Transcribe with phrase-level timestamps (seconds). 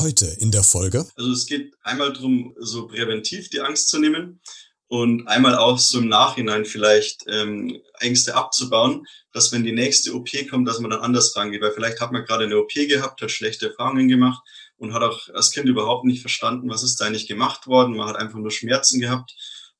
[0.00, 1.06] Heute in der Folge.
[1.16, 4.40] Also es geht einmal darum, so präventiv die Angst zu nehmen
[4.88, 10.30] und einmal auch so im Nachhinein vielleicht ähm, Ängste abzubauen, dass wenn die nächste OP
[10.48, 11.60] kommt, dass man dann anders rangeht.
[11.60, 14.42] Weil vielleicht hat man gerade eine OP gehabt, hat schlechte Erfahrungen gemacht
[14.78, 17.94] und hat auch als Kind überhaupt nicht verstanden, was ist da eigentlich gemacht worden.
[17.94, 19.34] Man hat einfach nur Schmerzen gehabt.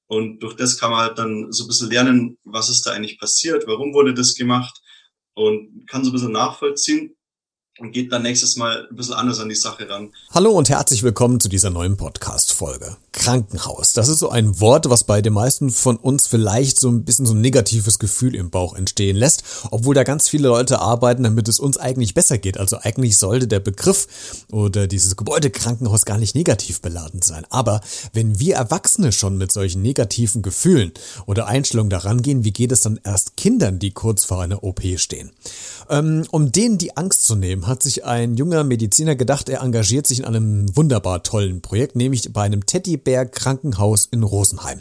[0.07, 3.19] Und durch das kann man halt dann so ein bisschen lernen, was ist da eigentlich
[3.19, 4.83] passiert, warum wurde das gemacht
[5.33, 7.17] und kann so ein bisschen nachvollziehen
[7.81, 10.11] und geht dann nächstes Mal ein bisschen anders an die Sache ran.
[10.31, 12.97] Hallo und herzlich willkommen zu dieser neuen Podcast-Folge.
[13.13, 13.93] Krankenhaus.
[13.95, 17.27] Das ist so ein Wort, was bei den meisten von uns vielleicht so ein bisschen
[17.27, 21.49] so ein negatives Gefühl im Bauch entstehen lässt, obwohl da ganz viele Leute arbeiten, damit
[21.49, 22.59] es uns eigentlich besser geht.
[22.59, 27.47] Also eigentlich sollte der Begriff oder dieses Gebäude Krankenhaus gar nicht negativ beladen sein.
[27.51, 27.81] Aber
[28.13, 30.93] wenn wir Erwachsene schon mit solchen negativen Gefühlen
[31.27, 34.83] oder Einstellungen daran gehen, wie geht es dann erst Kindern, die kurz vor einer OP
[34.97, 35.31] stehen?
[35.91, 40.07] Ähm, um denen die Angst zu nehmen, hat sich ein junger Mediziner gedacht, er engagiert
[40.07, 44.81] sich in einem wunderbar tollen Projekt, nämlich bei einem Teddybär Krankenhaus in Rosenheim.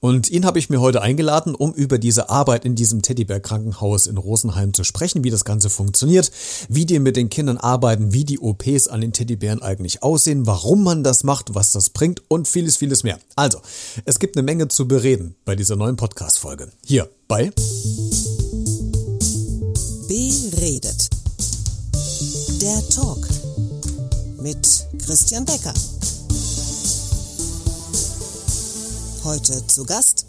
[0.00, 4.06] Und ihn habe ich mir heute eingeladen, um über diese Arbeit in diesem Teddybär Krankenhaus
[4.06, 6.30] in Rosenheim zu sprechen, wie das Ganze funktioniert,
[6.70, 10.82] wie die mit den Kindern arbeiten, wie die OPs an den Teddybären eigentlich aussehen, warum
[10.82, 13.18] man das macht, was das bringt und vieles, vieles mehr.
[13.34, 13.60] Also,
[14.06, 16.70] es gibt eine Menge zu bereden bei dieser neuen Podcast-Folge.
[16.84, 17.52] Hier bei
[20.66, 21.08] Beredet.
[22.60, 23.28] Der Talk
[24.42, 24.66] mit
[24.98, 25.72] Christian Becker.
[29.22, 30.26] Heute zu Gast.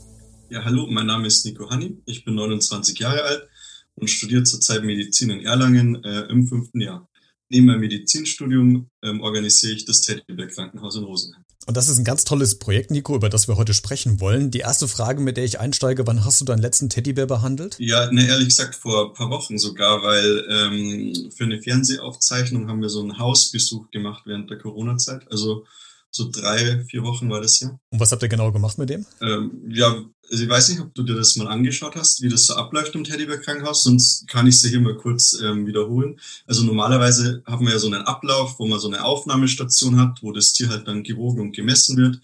[0.52, 1.98] Ja, hallo, mein Name ist Nico Hanni.
[2.06, 3.48] Ich bin 29 Jahre alt
[3.96, 7.10] und studiere zurzeit Medizin in Erlangen äh, im fünften Jahr.
[7.50, 11.47] Neben meinem Medizinstudium ähm, organisiere ich das Teddybär Krankenhaus in Rosenheim.
[11.68, 14.52] Und das ist ein ganz tolles Projekt, Nico, über das wir heute sprechen wollen.
[14.52, 17.76] Die erste Frage, mit der ich einsteige, wann hast du deinen letzten Teddybär behandelt?
[17.78, 22.82] Ja, ne, ehrlich gesagt vor ein paar Wochen sogar, weil ähm, für eine Fernsehaufzeichnung haben
[22.82, 25.30] wir so einen Hausbesuch gemacht während der Corona-Zeit.
[25.30, 25.66] Also
[26.10, 27.78] so drei, vier Wochen war das ja.
[27.90, 29.06] Und was habt ihr genau gemacht mit dem?
[29.22, 32.46] Ähm, ja, also ich weiß nicht, ob du dir das mal angeschaut hast, wie das
[32.46, 36.20] so abläuft im Teddybär-Krankenhaus, sonst kann ich es hier mal kurz ähm, wiederholen.
[36.46, 40.32] Also normalerweise haben wir ja so einen Ablauf, wo man so eine Aufnahmestation hat, wo
[40.32, 42.20] das Tier halt dann gewogen und gemessen wird.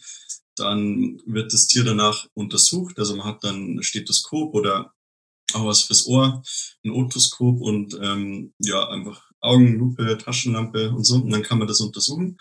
[0.56, 4.94] Dann wird das Tier danach untersucht, also man hat dann ein Stethoskop oder
[5.54, 6.44] auch was fürs Ohr,
[6.84, 11.16] ein Otoskop und ähm, ja, einfach Augenlupe, Taschenlampe und so.
[11.16, 12.38] Und dann kann man das untersuchen.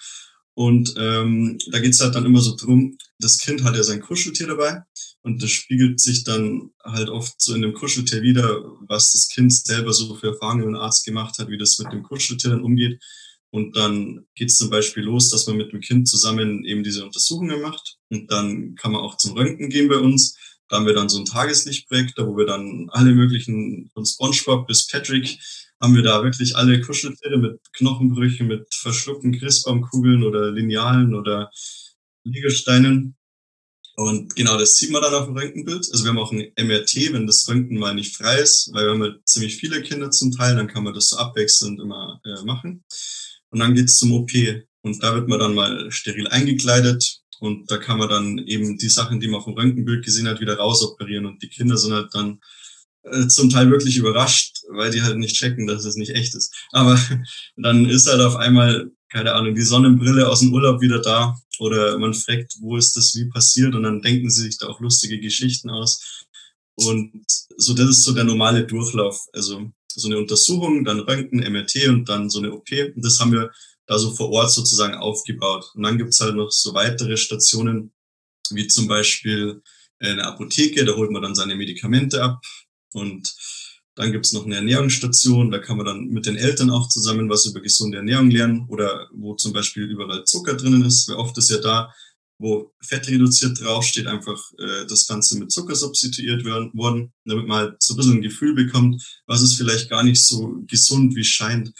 [0.54, 4.48] Und ähm, da geht's halt dann immer so drum, das Kind hat ja sein Kuscheltier
[4.48, 4.82] dabei
[5.22, 9.52] und das spiegelt sich dann halt oft so in dem Kuscheltier wieder, was das Kind
[9.52, 13.00] selber so für Erfahrungen mit Arzt gemacht hat, wie das mit dem Kuscheltier dann umgeht.
[13.50, 17.60] Und dann geht's zum Beispiel los, dass man mit dem Kind zusammen eben diese Untersuchungen
[17.60, 17.98] macht.
[18.08, 20.36] Und dann kann man auch zum Röntgen gehen bei uns.
[20.68, 24.88] Da haben wir dann so ein Tageslichtprojektor, wo wir dann alle möglichen, von SpongeBob bis
[24.88, 25.38] Patrick,
[25.80, 31.50] haben wir da wirklich alle Kuscheltiere mit Knochenbrüchen, mit verschluckten Christbaumkugeln oder Linealen oder
[32.24, 33.16] Liegesteinen.
[33.94, 35.86] Und genau das sieht man dann auf dem Röntgenbild.
[35.92, 38.92] Also wir haben auch ein MRT, wenn das Röntgen mal nicht frei ist, weil wir
[38.92, 42.42] haben halt ziemlich viele Kinder zum Teil, dann kann man das so abwechselnd immer äh,
[42.44, 42.84] machen.
[43.50, 44.30] Und dann geht's zum OP.
[44.80, 47.20] Und da wird man dann mal steril eingekleidet.
[47.38, 50.40] Und da kann man dann eben die Sachen, die man auf dem Röntgenbild gesehen hat,
[50.40, 51.26] wieder rausoperieren.
[51.26, 52.40] Und die Kinder sind halt dann
[53.02, 56.54] äh, zum Teil wirklich überrascht, weil die halt nicht checken, dass es nicht echt ist.
[56.70, 56.98] Aber
[57.56, 61.98] dann ist halt auf einmal, keine Ahnung, die Sonnenbrille aus dem Urlaub wieder da oder
[61.98, 65.20] man fragt, wo ist das wie passiert und dann denken sie sich da auch lustige
[65.20, 66.24] Geschichten aus.
[66.74, 69.26] Und so, das ist so der normale Durchlauf.
[69.34, 72.70] Also so eine Untersuchung, dann Röntgen, MRT und dann so eine OP.
[72.72, 73.50] Und das haben wir
[73.86, 75.70] da so vor Ort sozusagen aufgebaut.
[75.74, 77.92] Und dann gibt's halt noch so weitere Stationen,
[78.50, 79.62] wie zum Beispiel
[79.98, 82.42] eine Apotheke, da holt man dann seine Medikamente ab.
[82.94, 83.34] Und
[83.94, 87.46] dann gibt's noch eine Ernährungsstation, da kann man dann mit den Eltern auch zusammen was
[87.46, 91.50] über gesunde Ernährung lernen oder wo zum Beispiel überall Zucker drinnen ist, weil oft ist
[91.50, 91.92] ja da,
[92.38, 97.58] wo Fett reduziert draufsteht, einfach äh, das Ganze mit Zucker substituiert werden, worden, damit man
[97.58, 101.24] halt so ein bisschen ein Gefühl bekommt, was ist vielleicht gar nicht so gesund, wie
[101.24, 101.72] scheint.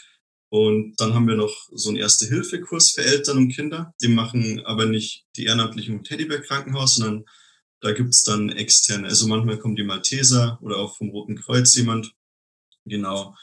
[0.49, 3.91] Und dann haben wir noch so einen Erste-Hilfe-Kurs für Eltern und Kinder.
[4.03, 7.25] Den machen aber nicht die Ehrenamtlichen Teddybär Krankenhaus, sondern
[7.83, 12.13] da gibt's dann externe, also manchmal kommen die Malteser oder auch vom Roten Kreuz jemand.
[12.85, 13.35] Genau.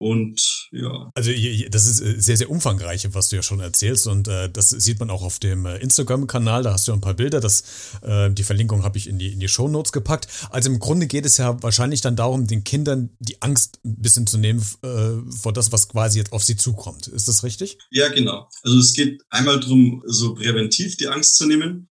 [0.00, 1.10] Und ja.
[1.14, 1.32] Also
[1.70, 4.06] das ist äh, sehr, sehr umfangreich, was du ja schon erzählst.
[4.06, 6.62] Und äh, das sieht man auch auf dem äh, Instagram-Kanal.
[6.62, 7.40] Da hast du ein paar Bilder.
[7.40, 7.64] Das,
[8.02, 10.28] äh, die Verlinkung habe ich in die, in die Show Notes gepackt.
[10.50, 14.28] Also im Grunde geht es ja wahrscheinlich dann darum, den Kindern die Angst ein bisschen
[14.28, 17.08] zu nehmen äh, vor das, was quasi jetzt auf sie zukommt.
[17.08, 17.78] Ist das richtig?
[17.90, 18.48] Ja, genau.
[18.62, 21.88] Also es geht einmal darum, so präventiv die Angst zu nehmen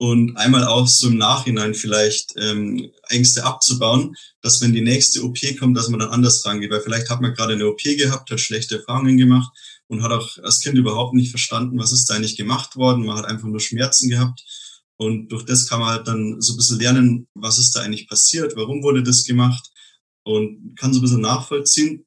[0.00, 5.36] und einmal auch so im Nachhinein vielleicht ähm, Ängste abzubauen, dass wenn die nächste OP
[5.58, 8.40] kommt, dass man dann anders rangeht, weil vielleicht hat man gerade eine OP gehabt, hat
[8.40, 9.52] schlechte Erfahrungen gemacht
[9.88, 13.04] und hat auch als Kind überhaupt nicht verstanden, was ist da eigentlich gemacht worden.
[13.04, 14.42] Man hat einfach nur Schmerzen gehabt.
[14.96, 18.08] Und durch das kann man halt dann so ein bisschen lernen, was ist da eigentlich
[18.08, 19.68] passiert, warum wurde das gemacht
[20.22, 22.06] und kann so ein bisschen nachvollziehen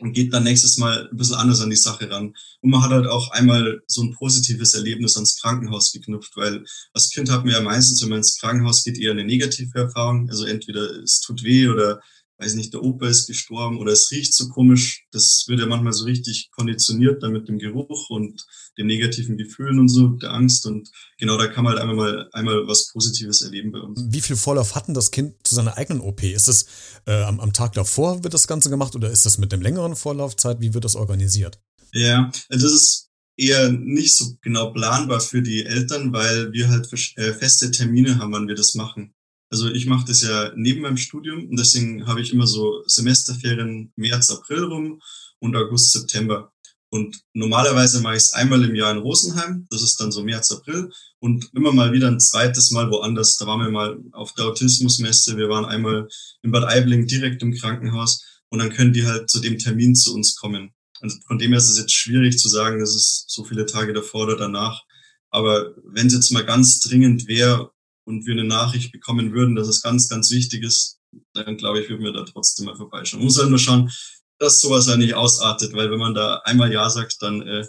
[0.00, 2.34] und geht dann nächstes Mal ein bisschen anders an die Sache ran.
[2.60, 7.10] Und man hat halt auch einmal so ein positives Erlebnis ans Krankenhaus geknüpft, weil als
[7.10, 10.28] Kind hat man ja meistens, wenn man ins Krankenhaus geht, eher eine negative Erfahrung.
[10.30, 12.00] Also entweder es tut weh oder
[12.42, 15.06] weiß nicht, der Opa ist gestorben oder es riecht so komisch.
[15.12, 18.44] Das wird ja manchmal so richtig konditioniert dann mit dem Geruch und
[18.78, 20.66] den negativen Gefühlen und so, der Angst.
[20.66, 24.02] Und genau da kann man halt einmal mal einmal was Positives erleben bei uns.
[24.08, 26.22] Wie viel Vorlauf hat denn das Kind zu seiner eigenen OP?
[26.22, 26.66] Ist es
[27.06, 29.96] äh, am, am Tag davor wird das Ganze gemacht oder ist das mit einem längeren
[29.96, 30.60] Vorlaufzeit?
[30.60, 31.60] Wie wird das organisiert?
[31.92, 36.88] Ja, also das ist eher nicht so genau planbar für die Eltern, weil wir halt
[37.16, 39.14] äh, feste Termine haben, wann wir das machen.
[39.52, 43.92] Also ich mache das ja neben meinem Studium und deswegen habe ich immer so Semesterferien
[43.96, 45.02] März, April rum
[45.40, 46.50] und August, September.
[46.88, 50.52] Und normalerweise mache ich es einmal im Jahr in Rosenheim, das ist dann so März,
[50.52, 53.36] April und immer mal wieder ein zweites Mal woanders.
[53.36, 56.08] Da waren wir mal auf der Autismusmesse, wir waren einmal
[56.40, 60.14] in Bad Aibling direkt im Krankenhaus und dann können die halt zu dem Termin zu
[60.14, 60.72] uns kommen.
[61.02, 63.92] Und von dem her ist es jetzt schwierig zu sagen, dass es so viele Tage
[63.92, 64.80] davor oder danach.
[65.28, 67.71] Aber wenn es jetzt mal ganz dringend wäre
[68.04, 70.98] und wir eine Nachricht bekommen würden, dass es ganz, ganz wichtig ist,
[71.34, 73.20] dann glaube ich, würden wir da trotzdem mal vorbeischauen.
[73.20, 73.90] Man muss halt nur schauen,
[74.38, 77.66] dass sowas ja nicht ausartet, weil wenn man da einmal Ja sagt, dann äh,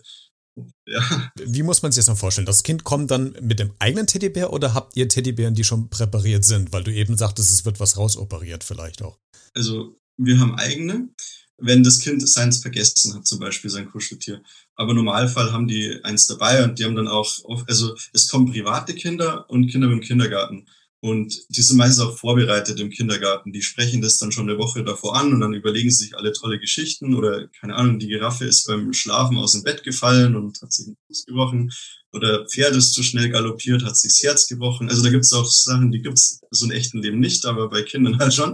[0.88, 1.32] ja.
[1.36, 2.46] Wie muss man sich das dann vorstellen?
[2.46, 6.46] Das Kind kommt dann mit dem eigenen Teddybär oder habt ihr Teddybären, die schon präpariert
[6.46, 6.72] sind?
[6.74, 9.18] Weil du eben sagtest, es wird was rausoperiert vielleicht auch.
[9.56, 11.10] Also wir haben eigene
[11.58, 14.42] wenn das Kind seins vergessen hat, zum Beispiel sein Kuscheltier.
[14.76, 18.28] Aber im Normalfall haben die eins dabei und die haben dann auch, oft, also es
[18.28, 20.68] kommen private Kinder und Kinder im Kindergarten.
[21.00, 23.52] Und die sind meistens auch vorbereitet im Kindergarten.
[23.52, 26.32] Die sprechen das dann schon eine Woche davor an und dann überlegen sie sich alle
[26.32, 30.62] tolle Geschichten oder keine Ahnung, die Giraffe ist beim Schlafen aus dem Bett gefallen und
[30.62, 31.72] hat sich den Fuß gebrochen
[32.14, 34.90] oder Pferd ist zu schnell galoppiert, hat sich das Herz gebrochen.
[34.90, 37.70] Also da gibt es auch Sachen, die gibt es so im echten Leben nicht, aber
[37.70, 38.52] bei Kindern halt schon.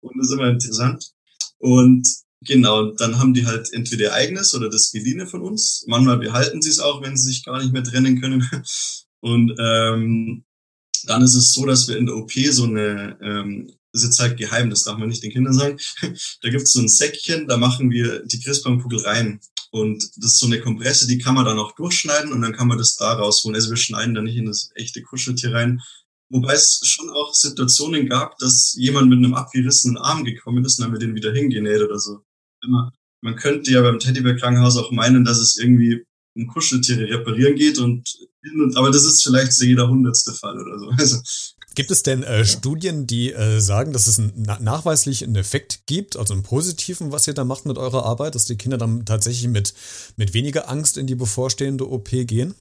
[0.00, 1.12] Und das ist immer interessant.
[1.58, 2.08] Und
[2.46, 5.84] Genau, dann haben die halt entweder eigenes oder das geliehene von uns.
[5.86, 8.48] Manchmal behalten sie es auch, wenn sie sich gar nicht mehr trennen können.
[9.20, 10.44] Und ähm,
[11.06, 14.36] dann ist es so, dass wir in der OP so eine, ähm, ist jetzt halt
[14.36, 15.78] geheim, das darf man nicht den Kindern sagen.
[16.42, 19.40] da gibt es so ein Säckchen, da machen wir die Christbaumkugel rein.
[19.70, 22.68] Und das ist so eine Kompresse, die kann man dann auch durchschneiden und dann kann
[22.68, 23.54] man das da rausholen.
[23.54, 25.80] Also wir schneiden da nicht in das echte Kuscheltier rein.
[26.28, 30.84] Wobei es schon auch Situationen gab, dass jemand mit einem abgerissenen Arm gekommen ist und
[30.84, 32.22] dann wir den wieder hingenäht oder so
[32.64, 36.04] immer, man könnte ja beim Teddybär-Krankenhaus auch meinen, dass es irgendwie
[36.36, 38.08] um Kuscheltiere reparieren geht und,
[38.74, 40.90] aber das ist vielleicht so jeder hundertste Fall oder so.
[40.98, 41.18] Also,
[41.74, 46.16] Gibt es denn äh, Studien, die äh, sagen, dass es einen, nachweislich einen Effekt gibt,
[46.16, 49.48] also einen positiven, was ihr da macht mit eurer Arbeit, dass die Kinder dann tatsächlich
[49.48, 49.74] mit,
[50.16, 52.54] mit weniger Angst in die bevorstehende OP gehen?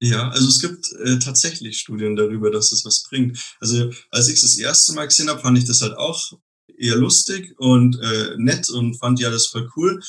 [0.00, 3.38] Ja, also es gibt äh, tatsächlich Studien darüber, dass es was bringt.
[3.60, 6.32] Also als ich es das erste Mal gesehen habe, fand ich das halt auch
[6.78, 10.00] eher lustig und äh, nett und fand ja das voll cool.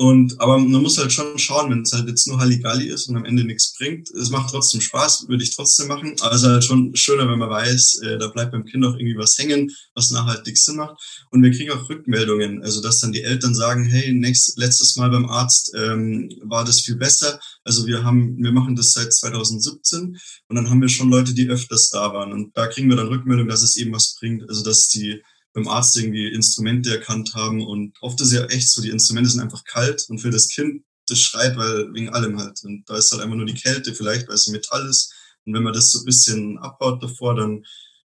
[0.00, 3.16] Und aber man muss halt schon schauen, wenn es halt jetzt nur Halligalli ist und
[3.16, 4.08] am Ende nichts bringt.
[4.12, 6.14] Es macht trotzdem Spaß, würde ich trotzdem machen.
[6.20, 8.94] Aber es ist halt schon schöner, wenn man weiß, äh, da bleibt beim Kind auch
[8.94, 11.02] irgendwie was hängen, was nachhaltig Sinn macht.
[11.32, 15.10] Und wir kriegen auch Rückmeldungen, also dass dann die Eltern sagen, hey, nächst, letztes Mal
[15.10, 17.40] beim Arzt ähm, war das viel besser.
[17.64, 21.48] Also wir haben, wir machen das seit 2017 und dann haben wir schon Leute, die
[21.48, 22.32] öfters da waren.
[22.32, 24.48] Und da kriegen wir dann Rückmeldung, dass es eben was bringt.
[24.48, 25.20] Also dass die
[25.58, 27.66] beim Arzt irgendwie Instrumente erkannt haben.
[27.66, 30.84] Und oft ist ja echt so, die Instrumente sind einfach kalt und für das Kind,
[31.08, 32.60] das schreit, weil wegen allem halt.
[32.64, 35.12] Und da ist halt einfach nur die Kälte vielleicht, weil es Metall ist.
[35.44, 37.64] Und wenn man das so ein bisschen abbaut davor, dann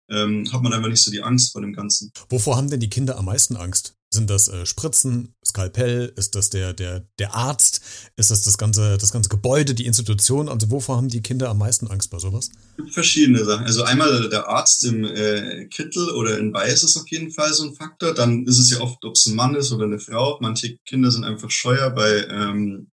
[0.09, 2.11] ähm, hat man einfach nicht so die Angst vor dem Ganzen.
[2.29, 3.95] Wovor haben denn die Kinder am meisten Angst?
[4.13, 6.13] Sind das äh, Spritzen, Skalpell?
[6.15, 7.81] Ist das der, der, der Arzt?
[8.15, 10.49] Ist das das ganze, das ganze Gebäude, die Institution?
[10.49, 12.51] Also wovor haben die Kinder am meisten Angst bei sowas?
[12.51, 13.65] Es gibt verschiedene Sachen.
[13.65, 17.63] Also einmal der Arzt im äh, Kittel oder in Weiß ist auf jeden Fall so
[17.63, 18.13] ein Faktor.
[18.13, 20.37] Dann ist es ja oft, ob es ein Mann ist oder eine Frau.
[20.39, 22.91] Manche Kinder sind einfach scheuer bei, ähm,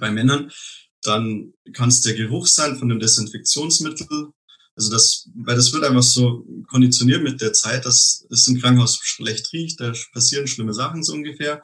[0.00, 0.50] bei Männern.
[1.02, 4.30] Dann kann es der Geruch sein von dem Desinfektionsmittel.
[4.76, 8.98] Also das, weil das wird einfach so konditioniert mit der Zeit, dass es im Krankenhaus
[9.02, 11.62] schlecht riecht, da passieren schlimme Sachen so ungefähr.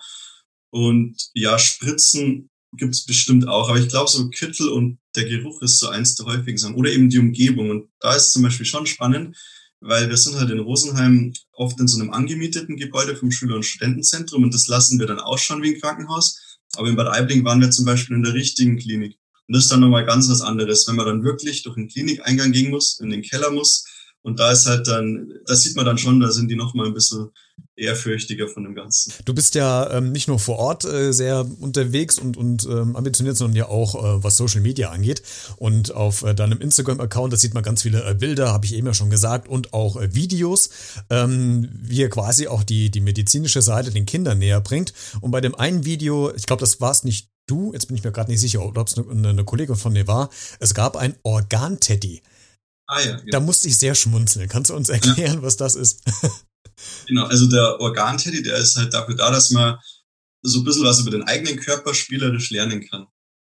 [0.71, 5.79] Und ja, Spritzen gibt's bestimmt auch, aber ich glaube, so Kittel und der Geruch ist
[5.79, 6.75] so eins der häufigen Sachen.
[6.75, 7.71] Oder eben die Umgebung.
[7.71, 9.37] Und da ist zum Beispiel schon spannend,
[9.81, 13.65] weil wir sind halt in Rosenheim oft in so einem angemieteten Gebäude vom Schüler- und
[13.65, 16.59] Studentenzentrum und das lassen wir dann ausschauen wie ein Krankenhaus.
[16.77, 19.19] Aber in Bad Aibling waren wir zum Beispiel in der richtigen Klinik.
[19.49, 22.53] Und das ist dann nochmal ganz was anderes, wenn man dann wirklich durch den Klinikeingang
[22.53, 23.85] gehen muss, in den Keller muss
[24.23, 26.87] Und da ist halt dann, das sieht man dann schon, da sind die noch mal
[26.87, 27.31] ein bisschen
[27.77, 29.13] ehrfürchtiger von dem Ganzen.
[29.25, 33.37] Du bist ja ähm, nicht nur vor Ort äh, sehr unterwegs und, und ähm, ambitioniert,
[33.37, 35.23] sondern ja auch, äh, was Social Media angeht.
[35.57, 38.87] Und auf äh, deinem Instagram-Account, da sieht man ganz viele äh, Bilder, habe ich eben
[38.87, 40.71] ja schon gesagt, und auch äh, Videos,
[41.09, 44.93] ähm, wie ihr quasi auch die, die medizinische Seite den Kindern näher bringt.
[45.21, 48.05] Und bei dem einen Video, ich glaube, das war es nicht du, jetzt bin ich
[48.05, 51.17] mir gerade nicht sicher, ob es eine, eine Kollegin von dir war, es gab ein
[51.23, 52.23] Organteddy.
[52.87, 53.17] Ah ja.
[53.17, 53.31] Genau.
[53.31, 54.49] Da musste ich sehr schmunzeln.
[54.49, 55.43] Kannst du uns erklären, ja.
[55.43, 56.03] was das ist?
[57.09, 59.79] Genau, also der Organteddy, der ist halt dafür da, dass man
[60.43, 63.07] so ein bisschen was über den eigenen Körper spielerisch lernen kann.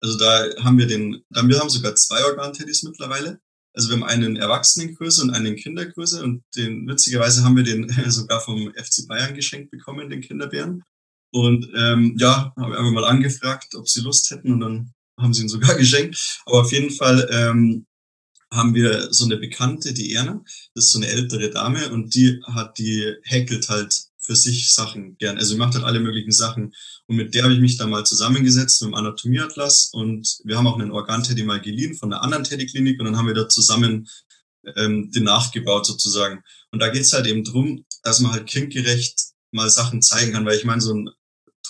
[0.03, 3.41] Also da haben wir den, da wir haben sogar zwei Organteddys mittlerweile.
[3.75, 7.65] Also wir haben einen in Erwachsenengröße und einen in Kindergröße und den witzigerweise haben wir
[7.65, 10.83] den sogar vom FC Bayern geschenkt bekommen, den Kinderbären.
[11.35, 15.43] Und ähm, ja, habe einfach mal angefragt, ob sie Lust hätten und dann haben sie
[15.43, 16.41] ihn sogar geschenkt.
[16.47, 17.87] Aber auf jeden Fall ähm,
[18.53, 20.45] haben wir so eine Bekannte, die Erna,
[20.77, 25.17] das ist so eine ältere Dame und die hat, die häkelt halt für sich Sachen
[25.19, 25.37] gern.
[25.37, 26.73] Also sie macht halt alle möglichen Sachen.
[27.09, 30.69] Und mit der habe ich mich dann mal zusammengesetzt mit dem Anatomieatlas und wir haben
[30.69, 34.07] auch einen Organteddy mal geliehen von einer anderen Teddy-Klinik und dann haben wir da zusammen
[34.77, 36.45] ähm, den nachgebaut sozusagen.
[36.71, 40.57] Und da geht's halt eben drum, dass man halt kindgerecht mal Sachen zeigen kann, weil
[40.57, 41.11] ich meine, so ein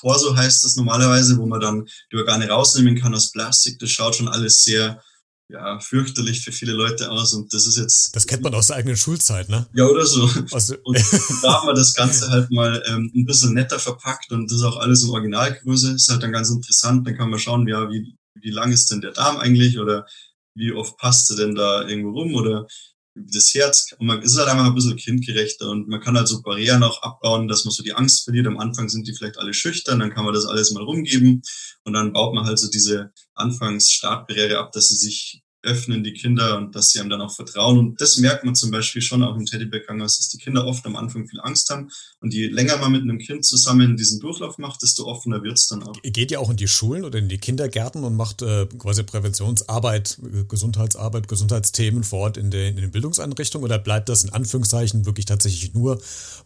[0.04, 4.16] Torso heißt das normalerweise, wo man dann die Organe rausnehmen kann aus Plastik, das schaut
[4.16, 5.02] schon alles sehr
[5.48, 8.14] ja, fürchterlich für viele Leute aus und das ist jetzt.
[8.16, 9.66] Das kennt man aus der eigenen Schulzeit, ne?
[9.74, 10.28] Ja, oder so.
[10.52, 10.96] Also, und
[11.42, 14.64] da haben wir das Ganze halt mal ähm, ein bisschen netter verpackt und das ist
[14.64, 15.92] auch alles in Originalgröße.
[15.92, 17.06] Ist halt dann ganz interessant.
[17.06, 20.06] Dann kann man schauen, ja, wie, wie lang ist denn der Darm eigentlich oder
[20.54, 22.66] wie oft passt er denn da irgendwo rum oder
[23.14, 23.94] das Herz.
[23.98, 27.02] Und man ist halt einfach ein bisschen kindgerechter und man kann halt so Barrieren auch
[27.02, 28.46] abbauen, dass man so die Angst verliert.
[28.46, 31.42] Am Anfang sind die vielleicht alle schüchtern, dann kann man das alles mal rumgeben
[31.84, 36.58] und dann baut man halt so diese Anfangs-Startbarriere ab, dass sie sich öffnen, die Kinder,
[36.58, 37.78] und dass sie einem dann auch vertrauen.
[37.78, 40.96] Und das merkt man zum Beispiel schon auch im Teddybär-Krankenhaus, dass die Kinder oft am
[40.96, 41.90] Anfang viel Angst haben.
[42.20, 45.82] Und je länger man mit einem Kind zusammen diesen Durchlauf macht, desto offener wird's dann
[45.82, 45.96] auch.
[46.02, 49.02] Ihr geht ja auch in die Schulen oder in die Kindergärten und macht äh, quasi
[49.02, 54.30] Präventionsarbeit, äh, Gesundheitsarbeit, Gesundheitsthemen vor Ort in, den, in den Bildungseinrichtungen oder bleibt das in
[54.30, 56.00] Anführungszeichen wirklich tatsächlich nur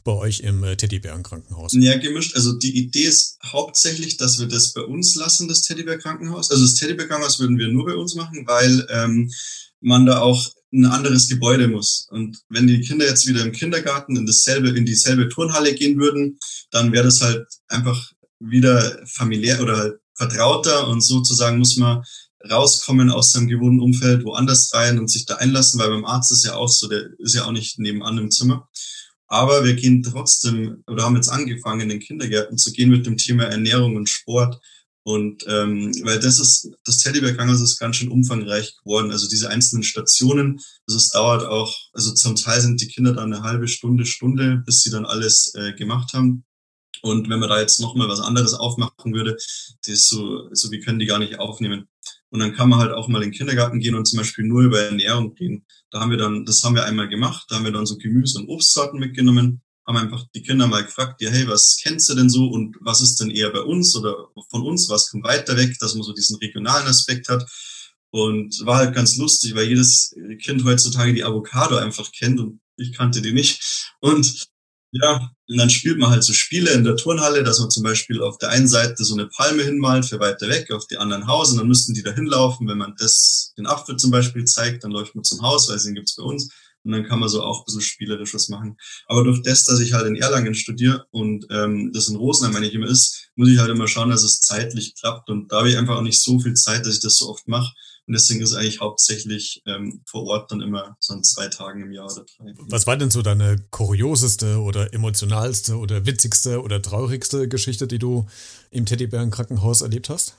[0.04, 1.72] bei euch im äh, Teddybären-Krankenhaus?
[1.74, 2.34] Ja, gemischt.
[2.36, 6.50] Also die Idee ist hauptsächlich, dass wir das bei uns lassen, das Teddybär-Krankenhaus.
[6.50, 9.07] Also das Teddybär-Krankenhaus würden wir nur bei uns machen, weil ähm,
[9.80, 12.06] man da auch ein anderes Gebäude muss.
[12.10, 16.38] Und wenn die Kinder jetzt wieder im Kindergarten in dasselbe, in dieselbe Turnhalle gehen würden,
[16.70, 22.02] dann wäre das halt einfach wieder familiär oder halt vertrauter und sozusagen muss man
[22.50, 26.44] rauskommen aus seinem gewohnten Umfeld, woanders rein und sich da einlassen, weil beim Arzt ist
[26.44, 28.68] ja auch so, der ist ja auch nicht nebenan im Zimmer.
[29.26, 33.16] Aber wir gehen trotzdem oder haben jetzt angefangen, in den Kindergärten zu gehen mit dem
[33.16, 34.60] Thema Ernährung und Sport
[35.08, 39.10] und ähm, weil das ist, das Teddybär-Krankenhaus ist ganz schön umfangreich geworden.
[39.10, 43.32] Also diese einzelnen Stationen, also es dauert auch, also zum Teil sind die Kinder dann
[43.32, 46.44] eine halbe Stunde, Stunde, bis sie dann alles äh, gemacht haben.
[47.00, 50.80] Und wenn man da jetzt nochmal was anderes aufmachen würde, das ist so, so wie
[50.80, 51.88] können die gar nicht aufnehmen.
[52.28, 54.60] Und dann kann man halt auch mal in den Kindergarten gehen und zum Beispiel nur
[54.60, 55.64] über Ernährung gehen.
[55.90, 58.40] Da haben wir dann, das haben wir einmal gemacht, da haben wir dann so Gemüse
[58.40, 62.28] und Obstsorten mitgenommen haben einfach die Kinder mal gefragt, ja, hey, was kennst du denn
[62.28, 65.76] so und was ist denn eher bei uns oder von uns, was kommt weiter weg,
[65.80, 67.50] dass man so diesen regionalen Aspekt hat.
[68.10, 72.96] Und war halt ganz lustig, weil jedes Kind heutzutage die Avocado einfach kennt und ich
[72.96, 73.94] kannte die nicht.
[74.00, 74.46] Und
[74.92, 78.22] ja, und dann spielt man halt so Spiele in der Turnhalle, dass man zum Beispiel
[78.22, 81.50] auf der einen Seite so eine Palme hinmalt für weiter weg, auf die anderen Haus
[81.50, 82.68] und dann müssten die da hinlaufen.
[82.68, 85.94] Wenn man das, den Apfel zum Beispiel zeigt, dann läuft man zum Haus, weil den
[85.94, 86.50] gibt's bei uns.
[86.84, 88.76] Und dann kann man so auch ein bisschen spielerisch was machen.
[89.06, 92.62] Aber durch das, dass ich halt in Erlangen studiere und ähm, das in Rosenheim wenn
[92.62, 95.28] ich immer ist, muss ich halt immer schauen, dass es zeitlich klappt.
[95.28, 97.46] Und da habe ich einfach auch nicht so viel Zeit, dass ich das so oft
[97.48, 97.72] mache.
[98.06, 101.82] Und deswegen ist es eigentlich hauptsächlich ähm, vor Ort dann immer so an zwei Tagen
[101.82, 102.54] im Jahr oder drei.
[102.70, 108.26] Was war denn so deine kurioseste oder emotionalste oder witzigste oder traurigste Geschichte, die du
[108.70, 110.36] im Teddybären-Krankenhaus erlebt hast?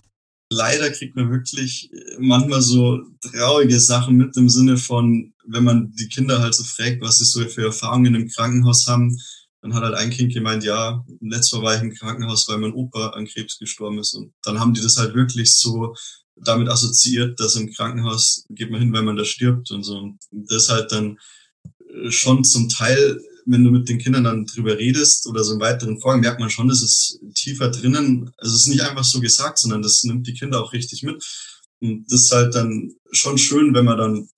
[0.52, 6.08] leider kriegt man wirklich manchmal so traurige Sachen mit im Sinne von, wenn man die
[6.08, 9.18] Kinder halt so fragt, was sie so für Erfahrungen im Krankenhaus haben,
[9.62, 12.74] dann hat halt ein Kind gemeint, ja, letztes Mal war ich im Krankenhaus, weil mein
[12.74, 14.14] Opa an Krebs gestorben ist.
[14.14, 15.96] Und dann haben die das halt wirklich so
[16.36, 19.98] damit assoziiert, dass im Krankenhaus geht man hin, weil man da stirbt und so.
[19.98, 21.18] Und das halt dann
[22.10, 26.00] schon zum Teil wenn du mit den Kindern dann drüber redest oder so in weiteren
[26.00, 28.32] Folgen, merkt man schon, das ist tiefer drinnen.
[28.38, 31.24] Also es ist nicht einfach so gesagt, sondern das nimmt die Kinder auch richtig mit.
[31.82, 34.30] Und das ist halt dann schon schön, wenn man dann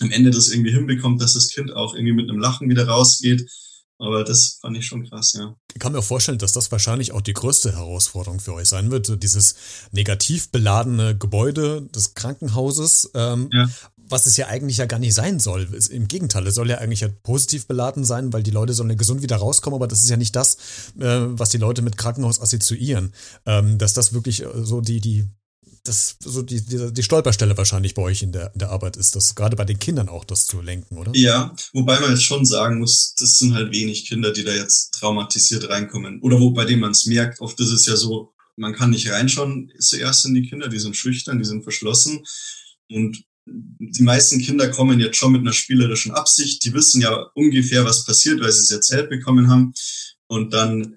[0.00, 3.48] am Ende das irgendwie hinbekommt, dass das Kind auch irgendwie mit einem Lachen wieder rausgeht.
[4.00, 5.56] Aber das fand ich schon krass, ja.
[5.74, 8.92] Ich kann mir auch vorstellen, dass das wahrscheinlich auch die größte Herausforderung für euch sein
[8.92, 9.22] wird.
[9.22, 9.56] Dieses
[9.90, 13.10] negativ beladene Gebäude des Krankenhauses.
[13.14, 13.68] Ähm, ja
[14.10, 15.68] was es ja eigentlich ja gar nicht sein soll.
[15.90, 18.96] Im Gegenteil, es soll ja eigentlich ja positiv beladen sein, weil die Leute sollen ja
[18.96, 20.56] gesund wieder rauskommen, aber das ist ja nicht das,
[20.98, 23.12] äh, was die Leute mit Krankenhaus assoziieren.
[23.46, 25.26] Ähm, dass das wirklich äh, so die, die,
[25.88, 29.16] das so die, die, die Stolperstelle wahrscheinlich bei euch in der, in der Arbeit ist,
[29.16, 31.12] das gerade bei den Kindern auch das zu lenken, oder?
[31.14, 34.92] Ja, wobei man jetzt schon sagen muss, das sind halt wenig Kinder, die da jetzt
[34.94, 36.20] traumatisiert reinkommen.
[36.20, 39.10] Oder wo bei denen man es merkt, oft ist es ja so, man kann nicht
[39.10, 42.24] reinschauen zuerst in die Kinder, die sind schüchtern, die sind verschlossen.
[42.90, 46.64] Und die meisten Kinder kommen jetzt schon mit einer spielerischen Absicht.
[46.64, 49.72] Die wissen ja ungefähr, was passiert, weil sie es erzählt bekommen haben.
[50.26, 50.96] Und dann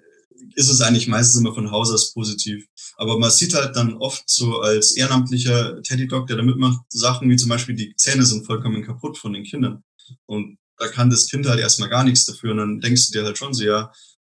[0.54, 2.66] ist es eigentlich meistens immer von Haus aus positiv.
[3.02, 7.28] Aber man sieht halt dann oft so als ehrenamtlicher Teddy Dog, der da mitmacht, Sachen
[7.28, 9.82] wie zum Beispiel die Zähne sind vollkommen kaputt von den Kindern.
[10.26, 12.52] Und da kann das Kind halt erstmal gar nichts dafür.
[12.52, 13.90] Und dann denkst du dir halt schon so, ja,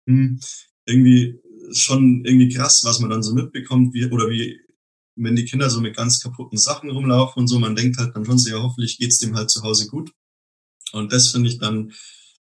[0.07, 0.39] hm,
[0.85, 1.39] irgendwie
[1.71, 4.59] schon irgendwie krass, was man dann so mitbekommt, wie, oder wie
[5.15, 8.23] wenn die Kinder so mit ganz kaputten Sachen rumlaufen und so, man denkt halt dann
[8.23, 10.11] schon sehr, hoffentlich geht's dem halt zu Hause gut.
[10.91, 11.91] Und das finde ich dann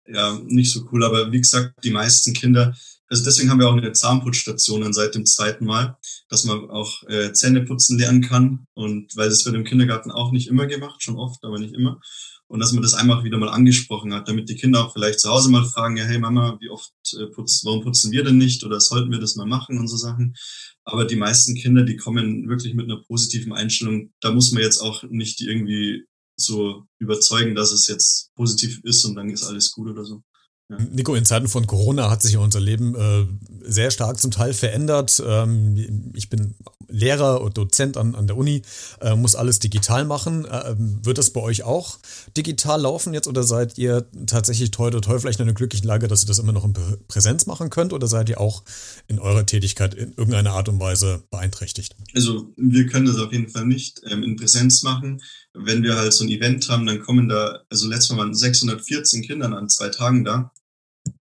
[0.06, 1.04] ja nicht so cool.
[1.04, 2.74] Aber wie gesagt, die meisten Kinder,
[3.08, 7.02] also deswegen haben wir auch eine Zahnputzstation dann seit dem zweiten Mal, dass man auch
[7.04, 8.66] äh, Zähne putzen lernen kann.
[8.74, 12.00] Und weil das wird im Kindergarten auch nicht immer gemacht, schon oft, aber nicht immer.
[12.46, 15.30] Und dass man das einfach wieder mal angesprochen hat, damit die Kinder auch vielleicht zu
[15.30, 18.64] Hause mal fragen, ja, hey Mama, wie oft äh, putzt, warum putzen wir denn nicht?
[18.64, 20.34] Oder sollten wir das mal machen und so Sachen.
[20.84, 24.12] Aber die meisten Kinder, die kommen wirklich mit einer positiven Einstellung.
[24.20, 26.04] Da muss man jetzt auch nicht irgendwie
[26.36, 30.22] so überzeugen, dass es jetzt positiv ist und dann ist alles gut oder so.
[30.70, 30.78] Ja.
[30.78, 33.26] Nico, in Zeiten von Corona hat sich ja unser Leben äh,
[33.64, 35.22] sehr stark zum Teil verändert.
[35.24, 36.54] Ähm, ich bin
[36.88, 38.62] Lehrer und Dozent an, an der Uni,
[39.00, 40.46] äh, muss alles digital machen.
[40.46, 41.98] Äh, wird das bei euch auch
[42.36, 46.08] digital laufen jetzt oder seid ihr tatsächlich toll oder toll vielleicht in einer glücklichen Lage,
[46.08, 46.72] dass ihr das immer noch in
[47.08, 48.62] Präsenz machen könnt oder seid ihr auch
[49.06, 51.96] in eurer Tätigkeit in irgendeiner Art und Weise beeinträchtigt?
[52.14, 55.20] Also wir können das auf jeden Fall nicht ähm, in Präsenz machen.
[55.52, 59.22] Wenn wir halt so ein Event haben, dann kommen da, also letztes Mal waren 614
[59.22, 60.52] Kindern an zwei Tagen da.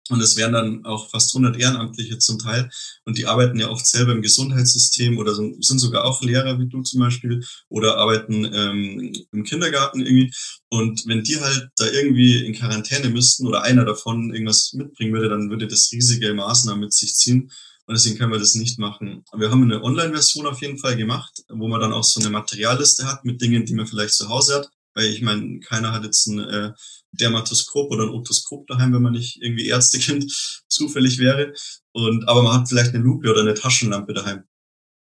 [0.09, 2.69] Und es wären dann auch fast 100 Ehrenamtliche zum Teil.
[3.05, 6.67] Und die arbeiten ja oft selber im Gesundheitssystem oder sind, sind sogar auch Lehrer wie
[6.67, 10.33] du zum Beispiel oder arbeiten ähm, im Kindergarten irgendwie.
[10.69, 15.29] Und wenn die halt da irgendwie in Quarantäne müssten oder einer davon irgendwas mitbringen würde,
[15.29, 17.49] dann würde das riesige Maßnahmen mit sich ziehen.
[17.85, 19.23] Und deswegen können wir das nicht machen.
[19.35, 23.05] Wir haben eine Online-Version auf jeden Fall gemacht, wo man dann auch so eine Materialliste
[23.05, 24.69] hat mit Dingen, die man vielleicht zu Hause hat.
[24.95, 26.71] Weil ich meine, keiner hat jetzt ein äh,
[27.11, 30.31] Dermatoskop oder ein Otoskop daheim, wenn man nicht irgendwie Ärztekind
[30.67, 31.53] zufällig wäre.
[31.91, 34.43] Und aber man hat vielleicht eine Lupe oder eine Taschenlampe daheim.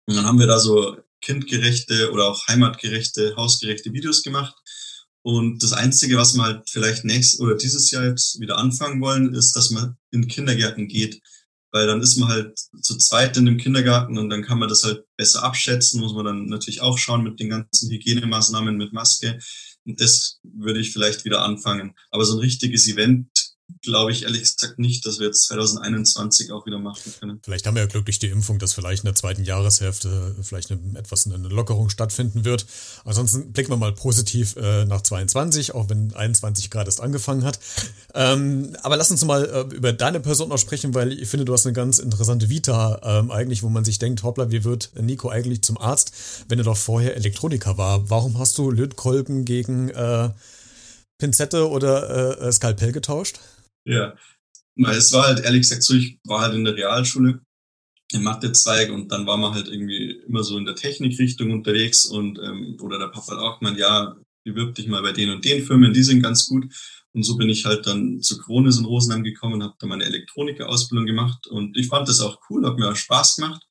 [0.07, 4.55] Und dann haben wir da so kindgerechte oder auch heimatgerechte, hausgerechte Videos gemacht.
[5.23, 9.35] Und das Einzige, was wir halt vielleicht nächstes oder dieses Jahr jetzt wieder anfangen wollen,
[9.35, 11.21] ist, dass man in Kindergärten geht.
[11.73, 14.83] Weil dann ist man halt zu zweit in dem Kindergarten und dann kann man das
[14.83, 19.39] halt besser abschätzen, muss man dann natürlich auch schauen mit den ganzen Hygienemaßnahmen, mit Maske
[19.85, 21.95] das würde ich vielleicht wieder anfangen.
[22.11, 23.29] Aber so ein richtiges Event
[23.83, 27.41] glaube ich ehrlich gesagt nicht, dass wir jetzt 2021 auch wieder machen können.
[27.45, 30.99] Vielleicht haben wir ja glücklich die Impfung, dass vielleicht in der zweiten Jahreshälfte vielleicht eine,
[30.99, 32.67] etwas eine Lockerung stattfinden wird.
[33.05, 37.59] Ansonsten blicken wir mal positiv äh, nach 22, auch wenn 21 gerade erst angefangen hat.
[38.15, 41.53] Ähm, aber lass uns mal äh, über deine Person noch sprechen, weil ich finde, du
[41.53, 45.29] hast eine ganz interessante Vita ähm, eigentlich, wo man sich denkt, hoppla, wie wird Nico
[45.29, 46.13] eigentlich zum Arzt,
[46.49, 48.11] wenn er doch vorher Elektroniker war?
[48.11, 50.31] Warum hast du Lötkolben gegen äh,
[51.19, 53.39] Pinzette oder äh, Skalpell getauscht?
[53.91, 54.15] Ja,
[54.93, 57.41] es war halt ehrlich gesagt so, ich war halt in der Realschule
[58.13, 62.39] im Mathezweig und dann war man halt irgendwie immer so in der Technikrichtung unterwegs und
[62.39, 65.65] ähm, oder der Papa hat auch gemeint, ja, bewirb dich mal bei den und den
[65.65, 66.73] Firmen, die sind ganz gut.
[67.13, 71.07] Und so bin ich halt dann zu Kronis in Rosenheim gekommen habe da meine Elektronikerausbildung
[71.07, 73.63] gemacht und ich fand das auch cool, hat mir auch Spaß gemacht.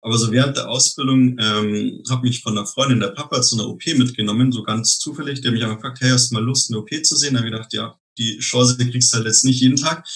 [0.00, 3.68] Aber so während der Ausbildung ähm, hat mich von einer Freundin der Papa zu einer
[3.68, 5.40] OP mitgenommen, so ganz zufällig.
[5.40, 7.34] Der hat mich einfach gefragt, hey, hast du mal Lust, eine OP zu sehen?
[7.34, 10.06] Da habe ich gedacht, ja, die Chance kriegst du halt jetzt nicht jeden Tag.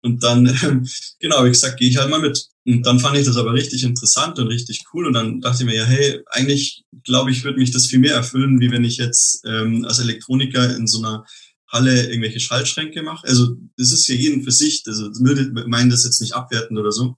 [0.00, 0.44] Und dann,
[1.20, 2.46] genau, wie gesagt, gehe ich halt mal mit.
[2.64, 5.06] Und dann fand ich das aber richtig interessant und richtig cool.
[5.06, 8.14] Und dann dachte ich mir, ja, hey, eigentlich glaube ich, würde mich das viel mehr
[8.14, 11.24] erfüllen, wie wenn ich jetzt ähm, als Elektroniker in so einer
[11.66, 13.26] Halle irgendwelche Schaltschränke mache.
[13.26, 14.82] Also das ist ja jeden für sich.
[14.86, 17.16] Also will meinen das jetzt nicht abwerten oder so.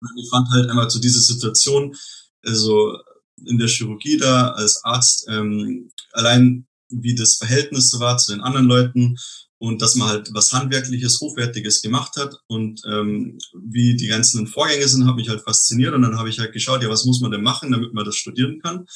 [0.00, 1.94] Und ich fand halt einmal zu so diese Situation,
[2.42, 2.98] also
[3.46, 8.40] in der Chirurgie da als Arzt, ähm, allein wie das Verhältnis so war zu den
[8.40, 9.16] anderen Leuten
[9.58, 14.86] und dass man halt was Handwerkliches, Hochwertiges gemacht hat und ähm, wie die ganzen Vorgänge
[14.88, 17.30] sind, hat mich halt fasziniert und dann habe ich halt geschaut, ja, was muss man
[17.30, 18.86] denn machen, damit man das studieren kann.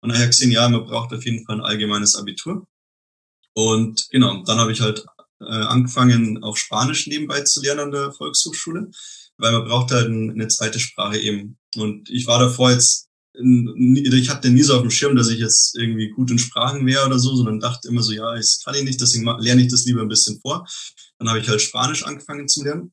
[0.00, 2.66] Und dann habe ich gesehen, ja, man braucht auf jeden Fall ein allgemeines Abitur.
[3.54, 5.04] Und genau, dann habe ich halt
[5.40, 8.90] äh, angefangen, auch Spanisch nebenbei zu lernen an der Volkshochschule,
[9.38, 11.58] weil man braucht halt eine zweite Sprache eben.
[11.74, 15.76] Und ich war davor jetzt ich hatte nie so auf dem Schirm, dass ich jetzt
[15.76, 18.84] irgendwie gut in Sprachen wäre oder so, sondern dachte immer so, ja, das kann ich
[18.84, 20.66] nicht, deswegen lerne ich das lieber ein bisschen vor.
[21.18, 22.92] Dann habe ich halt Spanisch angefangen zu lernen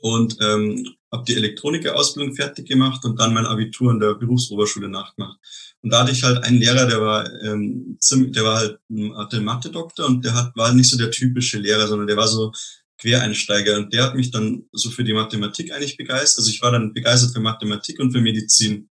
[0.00, 5.38] und ähm, habe die Elektronikerausbildung fertig gemacht und dann mein Abitur in der Berufsoberschule nachgemacht.
[5.82, 8.78] Und da hatte ich halt einen Lehrer, der war, ähm, ziemlich, der war halt
[9.16, 12.52] hatte Mathe-Doktor und der hat, war nicht so der typische Lehrer, sondern der war so
[12.98, 16.38] Quereinsteiger und der hat mich dann so für die Mathematik eigentlich begeistert.
[16.38, 18.88] Also ich war dann begeistert für Mathematik und für Medizin.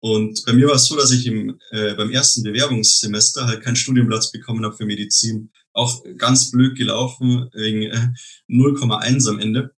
[0.00, 3.76] Und bei mir war es so, dass ich im, äh, beim ersten Bewerbungssemester halt keinen
[3.76, 5.50] Studienplatz bekommen habe für Medizin.
[5.72, 8.08] Auch ganz blöd gelaufen, wegen äh,
[8.48, 9.74] 0,1 am Ende.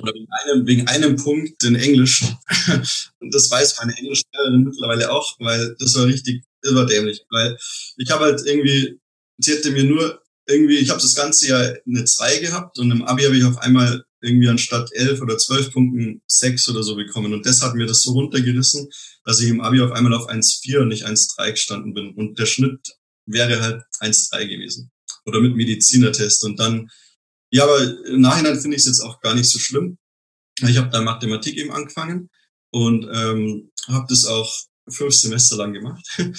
[0.00, 2.24] Oder wegen einem, wegen einem Punkt in Englisch.
[3.20, 7.24] Und das weiß meine Englischlehrerin mittlerweile auch, weil das war richtig überdämlich.
[7.30, 7.56] Weil
[7.96, 8.98] ich habe halt irgendwie,
[9.38, 13.04] sie hätte mir nur irgendwie, ich habe das ganze Jahr eine 2 gehabt und im
[13.04, 17.32] Abi habe ich auf einmal irgendwie anstatt 11 oder 12 Punkten 6 oder so bekommen.
[17.32, 18.88] Und das hat mir das so runtergerissen,
[19.24, 22.14] dass ich im Abi auf einmal auf 1,4 und nicht 1,3 gestanden bin.
[22.14, 22.80] Und der Schnitt
[23.26, 24.90] wäre halt 1,3 gewesen.
[25.26, 26.44] Oder mit Medizinertest.
[26.44, 26.88] Und dann,
[27.50, 29.98] ja, aber im Nachhinein finde ich es jetzt auch gar nicht so schlimm.
[30.66, 32.30] Ich habe da Mathematik eben angefangen
[32.70, 34.52] und ähm, habe das auch
[34.88, 36.06] fünf Semester lang gemacht.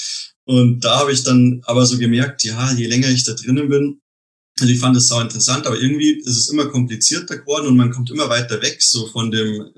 [0.48, 4.02] Und da habe ich dann aber so gemerkt, ja, je länger ich da drinnen bin,
[4.60, 7.92] also ich fand es sau interessant, aber irgendwie ist es immer komplizierter geworden und man
[7.92, 9.70] kommt immer weiter weg, so von dem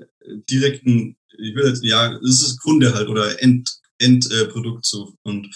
[0.48, 5.14] direkten, ich will jetzt, ja, es ist Kunde halt oder End, Endprodukt so.
[5.22, 5.48] Und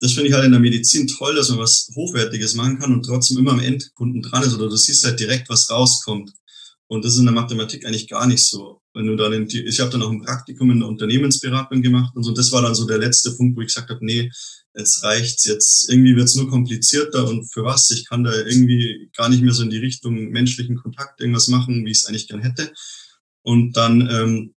[0.00, 3.04] das finde ich halt in der Medizin toll, dass man was Hochwertiges machen kann und
[3.04, 6.32] trotzdem immer am Endkunden dran ist oder du siehst halt direkt, was rauskommt.
[6.88, 8.82] Und das ist in der Mathematik eigentlich gar nicht so.
[8.92, 12.14] Wenn du dann in die, ich habe dann auch ein Praktikum in der Unternehmensberatung gemacht
[12.14, 12.32] und so.
[12.32, 14.30] Das war dann so der letzte Punkt, wo ich gesagt habe, nee,
[14.74, 17.90] jetzt reicht's, jetzt irgendwie wird's nur komplizierter und für was?
[17.90, 21.84] Ich kann da irgendwie gar nicht mehr so in die Richtung menschlichen Kontakt irgendwas machen,
[21.84, 22.72] wie ich es eigentlich gern hätte.
[23.42, 24.54] Und dann ähm,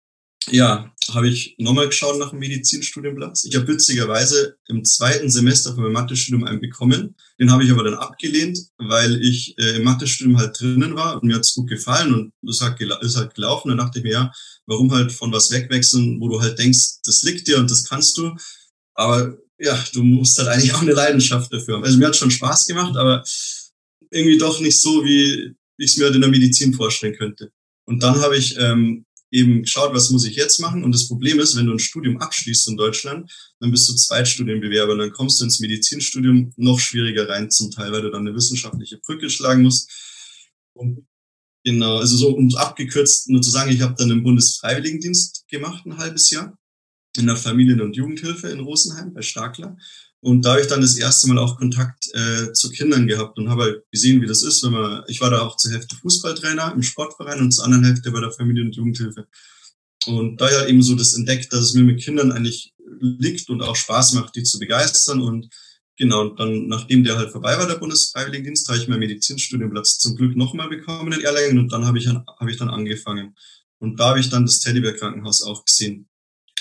[0.52, 3.46] ja, habe ich nochmal geschaut nach einem Medizinstudienplatz.
[3.46, 7.16] Ich habe witzigerweise im zweiten Semester von meinem Mathestudium einen bekommen.
[7.40, 11.28] Den habe ich aber dann abgelehnt, weil ich äh, im Mathestudium halt drinnen war und
[11.28, 13.70] mir hat's gut gefallen und das hat ist halt gelaufen.
[13.70, 14.32] Dann dachte ich mir, ja,
[14.66, 18.18] warum halt von was wegwechseln, wo du halt denkst, das liegt dir und das kannst
[18.18, 18.36] du.
[18.96, 21.84] Aber ja, du musst halt eigentlich auch eine Leidenschaft dafür haben.
[21.84, 23.24] Also mir hat schon Spaß gemacht, aber
[24.12, 27.52] irgendwie doch nicht so, wie ich es mir halt in der Medizin vorstellen könnte.
[27.86, 30.84] Und dann habe ich ähm, eben geschaut, was muss ich jetzt machen.
[30.84, 34.94] Und das Problem ist, wenn du ein Studium abschließt in Deutschland, dann bist du Zweitstudienbewerber.
[34.94, 38.36] Und dann kommst du ins Medizinstudium noch schwieriger rein zum Teil, weil du dann eine
[38.36, 39.90] wissenschaftliche Brücke schlagen musst.
[40.74, 41.08] Und
[41.66, 45.98] genau, also so um abgekürzt nur zu sagen, ich habe dann einen Bundesfreiwilligendienst gemacht, ein
[45.98, 46.58] halbes Jahr
[47.18, 49.78] in der Familien- und Jugendhilfe in Rosenheim bei Starkler.
[50.20, 53.50] Und da habe ich dann das erste Mal auch Kontakt äh, zu Kindern gehabt und
[53.50, 56.72] habe halt gesehen, wie das ist, wenn man, ich war da auch zur Hälfte Fußballtrainer
[56.74, 59.28] im Sportverein und zur anderen Hälfte bei der Familien- und Jugendhilfe.
[60.06, 63.62] Und da ja eben so das entdeckt, dass es mir mit Kindern eigentlich liegt und
[63.62, 65.22] auch Spaß macht, die zu begeistern.
[65.22, 65.50] Und
[65.98, 70.36] genau, dann, nachdem der halt vorbei war, der Bundesfreiwilligendienst, habe ich meinen Medizinstudienplatz zum Glück
[70.36, 73.36] nochmal bekommen in Erlangen und dann habe ich, hab ich dann angefangen.
[73.80, 76.08] Und da habe ich dann das Teddybär Krankenhaus auch gesehen.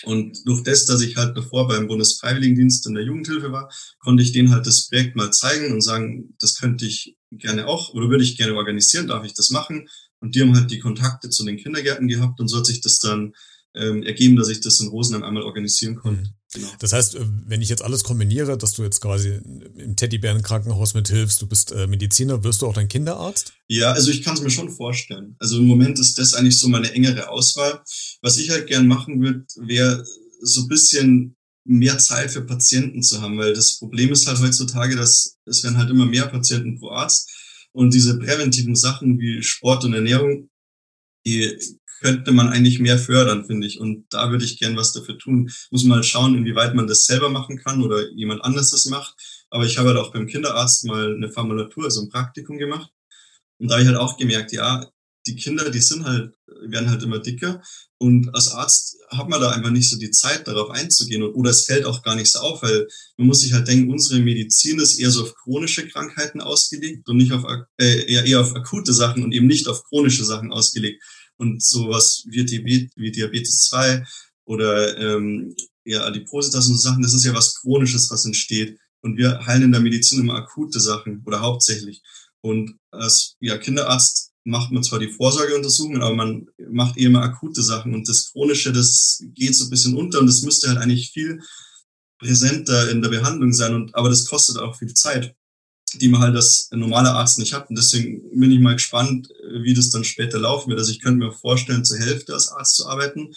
[0.05, 4.33] Und durch das, dass ich halt davor beim Bundesfreiwilligendienst in der Jugendhilfe war, konnte ich
[4.33, 8.25] denen halt das Projekt mal zeigen und sagen, das könnte ich gerne auch oder würde
[8.25, 9.89] ich gerne organisieren, darf ich das machen?
[10.21, 12.99] Und die haben halt die Kontakte zu den Kindergärten gehabt und so hat sich das
[12.99, 13.33] dann
[13.75, 16.23] ähm, ergeben, dass ich das in Rosenheim einmal organisieren konnte.
[16.23, 16.35] Mhm.
[16.55, 16.69] Genau.
[16.81, 19.41] Das heißt, äh, wenn ich jetzt alles kombiniere, dass du jetzt quasi
[19.77, 23.55] im Teddybärenkrankenhaus mithilfst, du bist äh, Mediziner, wirst du auch dein Kinderarzt?
[23.69, 25.35] Ja, also ich kann es mir schon vorstellen.
[25.39, 27.83] Also im Moment ist das eigentlich so meine engere Auswahl.
[28.21, 30.05] Was ich halt gern machen würde, wäre
[30.43, 34.97] so ein bisschen mehr Zeit für Patienten zu haben, weil das Problem ist halt heutzutage,
[34.97, 37.31] dass es werden halt immer mehr Patienten pro Arzt
[37.73, 40.51] und diese präventiven Sachen wie Sport und Ernährung,
[41.25, 41.57] die
[42.03, 43.81] könnte man eigentlich mehr fördern, finde ich.
[43.81, 45.51] Und da würde ich gern was dafür tun.
[45.71, 49.15] Muss mal schauen, inwieweit man das selber machen kann oder jemand anders das macht.
[49.51, 52.91] Aber ich habe halt auch beim Kinderarzt mal eine Formulatur, also ein Praktikum gemacht.
[53.59, 54.85] Und da habe ich halt auch gemerkt, ja,
[55.27, 56.35] die Kinder, die sind halt,
[56.67, 57.63] werden halt immer dicker.
[57.99, 61.23] Und als Arzt hat man da einfach nicht so die Zeit, darauf einzugehen.
[61.23, 64.19] Oder es fällt auch gar nicht so auf, weil man muss sich halt denken, unsere
[64.21, 67.45] Medizin ist eher so auf chronische Krankheiten ausgelegt und nicht auf,
[67.79, 71.01] äh, eher, eher auf akute Sachen und eben nicht auf chronische Sachen ausgelegt
[71.43, 74.05] und sowas wie, Diabetes, wie Diabetes 2
[74.47, 78.79] oder ähm, ja, Adipositas und so Sachen, das ist ja was Chronisches, was entsteht.
[79.03, 82.01] Und wir heilen in der Medizin immer akute Sachen oder hauptsächlich.
[82.41, 87.63] Und als ja, Kinderarzt macht man zwar die Vorsorgeuntersuchungen, aber man macht eher immer akute
[87.63, 87.95] Sachen.
[87.95, 91.41] Und das Chronische, das geht so ein bisschen unter und das müsste halt eigentlich viel
[92.19, 93.75] präsenter in der Behandlung sein.
[93.75, 95.35] Und, aber das kostet auch viel Zeit
[96.01, 97.69] die man halt als normaler Arzt nicht hat.
[97.69, 99.29] Und deswegen bin ich mal gespannt,
[99.63, 100.81] wie das dann später laufen wird.
[100.81, 103.33] Also ich könnte mir vorstellen, zur Hälfte als Arzt zu arbeiten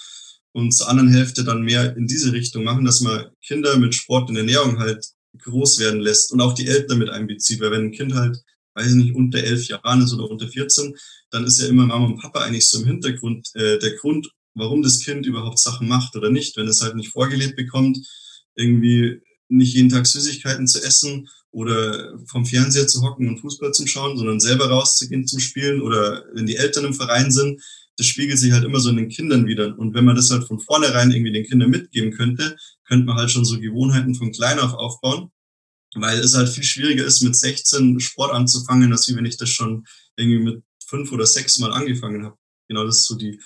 [0.51, 4.29] und zur anderen Hälfte dann mehr in diese Richtung machen, dass man Kinder mit Sport
[4.29, 5.05] und Ernährung halt
[5.37, 7.59] groß werden lässt und auch die Eltern mit einbezieht.
[7.59, 8.37] Weil wenn ein Kind halt,
[8.73, 10.95] weiß ich nicht, unter elf Jahren ist oder unter 14,
[11.29, 14.81] dann ist ja immer Mama und Papa eigentlich so im Hintergrund äh, der Grund, warum
[14.81, 16.55] das Kind überhaupt Sachen macht oder nicht.
[16.55, 17.97] Wenn es halt nicht vorgelebt bekommt,
[18.55, 23.87] irgendwie nicht jeden Tag Süßigkeiten zu essen oder vom Fernseher zu hocken und Fußball zu
[23.87, 27.61] schauen, sondern selber rauszugehen zum Spielen oder wenn die Eltern im Verein sind,
[27.95, 29.79] das spiegelt sich halt immer so in den Kindern wieder.
[29.79, 33.31] Und wenn man das halt von vornherein irgendwie den Kindern mitgeben könnte, könnte man halt
[33.31, 35.31] schon so Gewohnheiten von klein auf aufbauen,
[35.95, 39.49] weil es halt viel schwieriger ist, mit 16 Sport anzufangen, als wie wenn ich das
[39.49, 39.85] schon
[40.17, 42.37] irgendwie mit fünf oder sechs Mal angefangen habe.
[42.67, 43.39] Genau, das ist so die,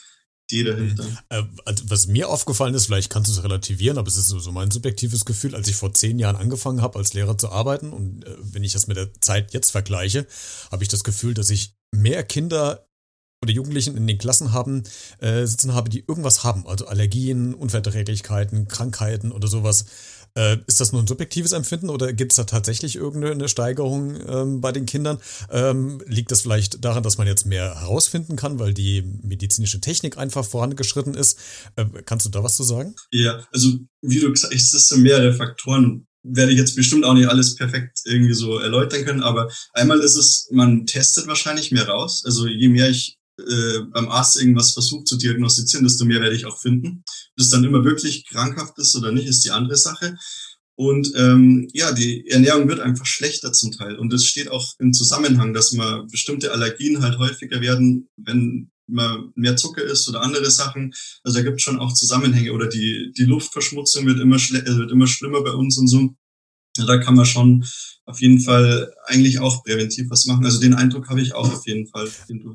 [0.50, 1.06] Idee dahinter.
[1.30, 4.40] Äh, also was mir aufgefallen ist, vielleicht kannst du es relativieren, aber es ist so,
[4.40, 7.92] so mein subjektives Gefühl, als ich vor zehn Jahren angefangen habe, als Lehrer zu arbeiten
[7.92, 10.26] und äh, wenn ich das mit der Zeit jetzt vergleiche,
[10.72, 12.86] habe ich das Gefühl, dass ich mehr Kinder
[13.42, 14.84] oder Jugendlichen in den Klassen haben,
[15.20, 19.86] äh, sitzen habe, die irgendwas haben, also Allergien, Unverträglichkeiten, Krankheiten oder sowas.
[20.36, 24.62] Äh, ist das nur ein subjektives Empfinden oder gibt es da tatsächlich irgendeine Steigerung ähm,
[24.62, 25.18] bei den Kindern?
[25.52, 30.18] Ähm, liegt das vielleicht daran, dass man jetzt mehr herausfinden kann, weil die medizinische Technik
[30.18, 31.40] einfach vorangeschritten ist?
[31.76, 32.96] Äh, kannst du da was zu sagen?
[33.12, 33.70] Ja, also
[34.02, 37.56] wie du gesagt hast, es sind mehrere Faktoren werde ich jetzt bestimmt auch nicht alles
[37.56, 42.24] perfekt irgendwie so erläutern können, aber einmal ist es, man testet wahrscheinlich mehr raus.
[42.26, 46.46] Also je mehr ich äh, beim Arzt irgendwas versucht zu diagnostizieren, desto mehr werde ich
[46.46, 47.04] auch finden.
[47.38, 50.16] Das dann immer wirklich krankhaft ist oder nicht, ist die andere Sache.
[50.76, 53.98] Und ähm, ja, die Ernährung wird einfach schlechter zum Teil.
[53.98, 59.32] Und es steht auch im Zusammenhang, dass man bestimmte Allergien halt häufiger werden, wenn man
[59.36, 60.94] mehr Zucker isst oder andere Sachen.
[61.24, 62.54] Also da gibt es schon auch Zusammenhänge.
[62.54, 66.16] Oder die, die Luftverschmutzung wird immer, wird immer schlimmer bei uns und so.
[66.86, 67.66] Da kann man schon
[68.10, 70.44] auf jeden Fall eigentlich auch präventiv was machen.
[70.44, 72.08] Also den Eindruck habe ich auch auf jeden Fall.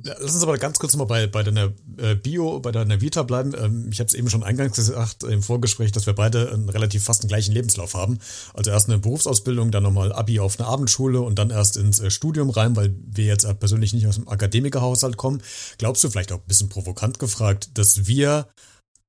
[0.04, 3.22] Ja, lass uns aber ganz kurz mal bei, bei deiner äh, Bio, bei deiner Vita
[3.22, 3.52] bleiben.
[3.56, 7.04] Ähm, ich habe es eben schon eingangs gesagt im Vorgespräch, dass wir beide einen relativ
[7.04, 8.18] fast den gleichen Lebenslauf haben.
[8.52, 12.10] Also erst eine Berufsausbildung, dann nochmal Abi auf eine Abendschule und dann erst ins äh,
[12.10, 15.40] Studium rein, weil wir jetzt persönlich nicht aus dem Akademikerhaushalt kommen.
[15.78, 18.48] Glaubst du vielleicht auch ein bisschen provokant gefragt, dass wir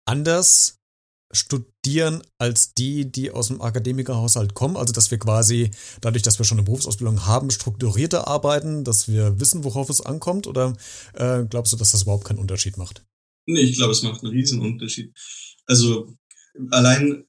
[0.06, 0.78] anders
[1.32, 4.78] studieren als die, die aus dem Akademikerhaushalt kommen.
[4.78, 9.40] Also dass wir quasi, dadurch, dass wir schon eine Berufsausbildung haben, strukturierter arbeiten, dass wir
[9.40, 10.48] wissen, worauf es ankommt?
[10.48, 10.74] Oder
[11.14, 13.04] äh, glaubst du, dass das überhaupt keinen Unterschied macht?
[13.48, 15.14] Nee, ich glaube, es macht einen riesen Unterschied.
[15.66, 16.16] Also
[16.72, 17.26] allein,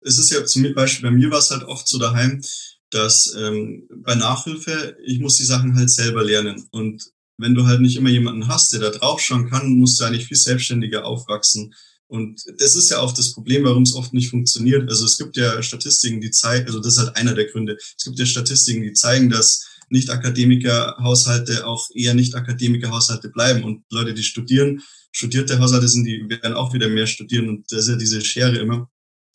[0.00, 2.42] es ist ja zum Beispiel bei mir war es halt oft so daheim,
[2.90, 6.68] dass ähm, bei Nachhilfe, ich muss die Sachen halt selber lernen.
[6.72, 7.02] Und
[7.38, 10.26] wenn du halt nicht immer jemanden hast, der da drauf schauen kann, musst du eigentlich
[10.26, 11.74] viel selbstständiger aufwachsen.
[12.12, 14.86] Und das ist ja auch das Problem, warum es oft nicht funktioniert.
[14.90, 17.78] Also es gibt ja Statistiken, die zeigen, also das ist halt einer der Gründe.
[17.96, 23.64] Es gibt ja Statistiken, die zeigen, dass Nicht-Akademiker-Haushalte auch eher Nicht-Akademiker-Haushalte bleiben.
[23.64, 27.48] Und Leute, die studieren, studierte Haushalte sind, die werden auch wieder mehr studieren.
[27.48, 28.90] Und das ist ja diese Schere immer.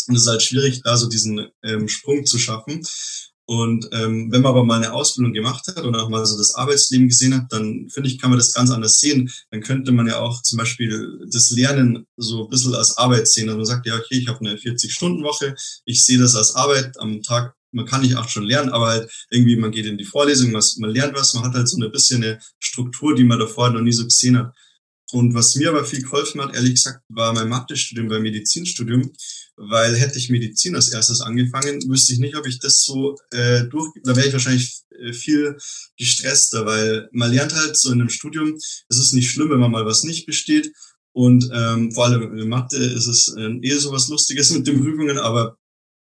[0.08, 2.86] Und es ist halt schwierig, da so diesen ähm, Sprung zu schaffen.
[3.50, 6.54] Und ähm, wenn man aber mal eine Ausbildung gemacht hat und auch mal so das
[6.56, 9.32] Arbeitsleben gesehen hat, dann finde ich, kann man das ganz anders sehen.
[9.52, 13.48] Dann könnte man ja auch zum Beispiel das Lernen so ein bisschen als Arbeit sehen.
[13.48, 15.56] Also man sagt, ja, okay, ich habe eine 40-Stunden-Woche,
[15.86, 17.56] ich sehe das als Arbeit am Tag.
[17.72, 20.76] Man kann nicht acht schon lernen, aber halt irgendwie, man geht in die Vorlesung, was,
[20.76, 23.82] man lernt was, man hat halt so ein bisschen eine Struktur, die man davor noch
[23.82, 24.54] nie so gesehen hat.
[25.12, 29.12] Und was mir aber viel geholfen hat, ehrlich gesagt, war mein Mathestudium beim Medizinstudium,
[29.56, 33.64] weil hätte ich Medizin als erstes angefangen, wüsste ich nicht, ob ich das so äh,
[33.66, 35.58] durch, da wäre ich wahrscheinlich äh, viel
[35.98, 38.56] gestresster, weil man lernt halt so in einem Studium,
[38.90, 40.72] es ist nicht schlimm, wenn man mal was nicht besteht.
[41.14, 44.80] Und ähm, vor allem in Mathe ist es äh, eher so was Lustiges mit den
[44.82, 45.58] Prüfungen, aber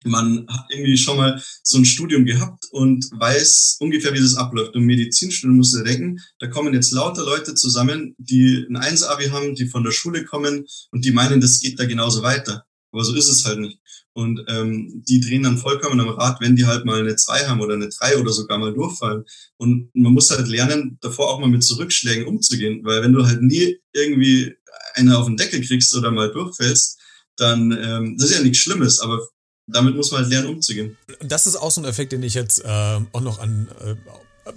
[0.07, 4.75] man hat irgendwie schon mal so ein Studium gehabt und weiß ungefähr, wie das abläuft.
[4.75, 9.55] Und Medizinstudium musst du denken, da kommen jetzt lauter Leute zusammen, die ein 1-Abi haben,
[9.55, 12.64] die von der Schule kommen und die meinen, das geht da genauso weiter.
[12.92, 13.79] Aber so ist es halt nicht.
[14.14, 17.61] Und ähm, die drehen dann vollkommen am Rad, wenn die halt mal eine 2 haben
[17.61, 19.25] oder eine 3 oder sogar mal durchfallen.
[19.59, 22.81] Und man muss halt lernen, davor auch mal mit Zurückschlägen umzugehen.
[22.85, 24.55] Weil wenn du halt nie irgendwie
[24.95, 26.99] eine auf den Deckel kriegst oder mal durchfällst,
[27.37, 29.21] dann ähm, das ist ja nichts Schlimmes, aber
[29.66, 30.96] damit muss man halt lernen, umzugehen.
[31.20, 33.94] Das ist auch so ein Effekt, den ich jetzt äh, auch noch an äh,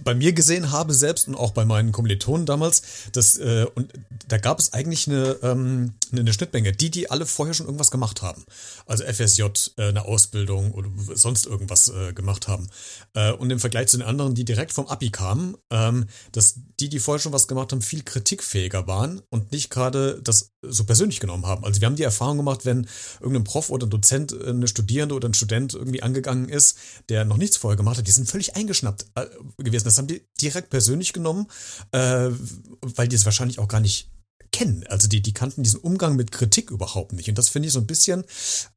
[0.04, 3.92] bei mir gesehen habe selbst und auch bei meinen Kommilitonen damals, dass, äh, und
[4.28, 8.22] da gab es eigentlich eine, ähm, eine Schnittmenge, die, die alle vorher schon irgendwas gemacht
[8.22, 8.44] haben.
[8.86, 9.44] Also FSJ,
[9.78, 12.70] äh, eine Ausbildung oder sonst irgendwas äh, gemacht haben.
[13.14, 16.90] Äh, und im Vergleich zu den anderen, die direkt vom Abi kamen, ähm, dass die,
[16.90, 21.20] die vorher schon was gemacht haben, viel kritikfähiger waren und nicht gerade das so persönlich
[21.20, 21.64] genommen haben.
[21.64, 22.88] Also wir haben die Erfahrung gemacht, wenn
[23.20, 26.78] irgendein Prof oder ein Dozent, äh, eine Studierende oder ein Student irgendwie angegangen ist,
[27.10, 29.86] der noch nichts vorher gemacht hat, die sind völlig eingeschnappt äh, gewesen.
[29.86, 31.48] Das haben die direkt persönlich genommen,
[31.92, 32.30] äh,
[32.82, 34.10] weil die es wahrscheinlich auch gar nicht
[34.52, 34.86] kennen.
[34.88, 37.30] Also die, die kannten diesen Umgang mit Kritik überhaupt nicht.
[37.30, 38.24] Und das finde ich so ein bisschen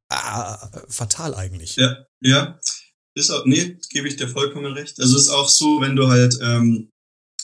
[0.08, 0.56] äh,
[0.88, 1.76] fatal eigentlich.
[1.76, 2.60] Ja, ja.
[3.14, 4.98] Ist auch, nee, gebe ich dir vollkommen recht.
[4.98, 6.88] Also ist auch so, wenn du halt ähm,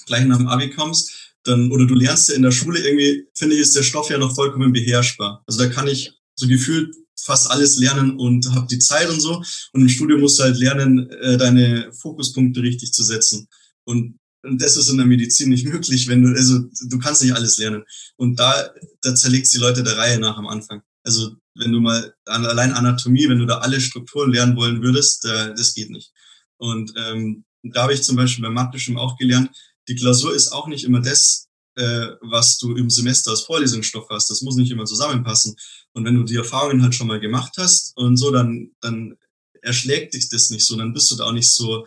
[0.06, 3.54] gleich nach dem Abi kommst, dann, oder du lernst ja in der Schule irgendwie, finde
[3.54, 5.42] ich, ist der Stoff ja noch vollkommen beherrschbar.
[5.46, 9.42] Also da kann ich so gefühlt fast alles lernen und habe die Zeit und so.
[9.72, 13.48] Und im Studium musst du halt lernen, äh, deine Fokuspunkte richtig zu setzen.
[13.84, 14.18] Und,
[14.50, 17.82] das ist in der Medizin nicht möglich, wenn du, also du kannst nicht alles lernen.
[18.16, 18.70] Und da,
[19.02, 20.80] da zerlegst die Leute der Reihe nach am Anfang.
[21.02, 25.54] Also wenn du mal allein Anatomie, wenn du da alle Strukturen lernen wollen würdest, äh,
[25.54, 26.12] das geht nicht.
[26.56, 29.50] Und ähm, da habe ich zum Beispiel bei Mathe auch gelernt,
[29.88, 34.30] die Klausur ist auch nicht immer das, äh, was du im Semester als Vorlesungsstoff hast.
[34.30, 35.56] Das muss nicht immer zusammenpassen.
[35.92, 39.16] Und wenn du die Erfahrungen halt schon mal gemacht hast und so, dann, dann
[39.62, 41.86] erschlägt dich das nicht so, dann bist du da auch nicht so,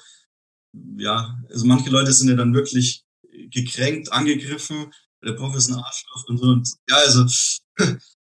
[0.98, 3.04] ja, also manche Leute sind ja dann wirklich
[3.50, 6.46] gekränkt, angegriffen, der Prof ist ein Arschloch und so.
[6.46, 7.26] Und, ja, also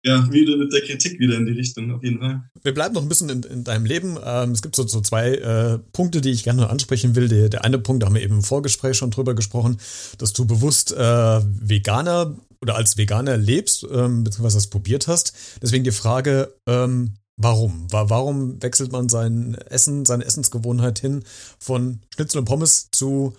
[0.06, 2.44] ja, wieder mit der Kritik wieder in die Richtung, auf jeden Fall.
[2.62, 4.18] Wir bleiben noch ein bisschen in, in deinem Leben.
[4.24, 7.28] Ähm, es gibt so, so zwei äh, Punkte, die ich gerne ansprechen will.
[7.28, 9.78] Der, der eine Punkt, da haben wir eben im Vorgespräch schon drüber gesprochen,
[10.20, 15.34] dass du bewusst äh, Veganer oder als Veganer lebst, ähm, beziehungsweise das probiert hast.
[15.64, 17.88] Deswegen die Frage, ähm, warum?
[17.90, 21.24] Warum wechselt man sein Essen, seine Essensgewohnheit hin
[21.58, 23.34] von Schnitzel und Pommes zu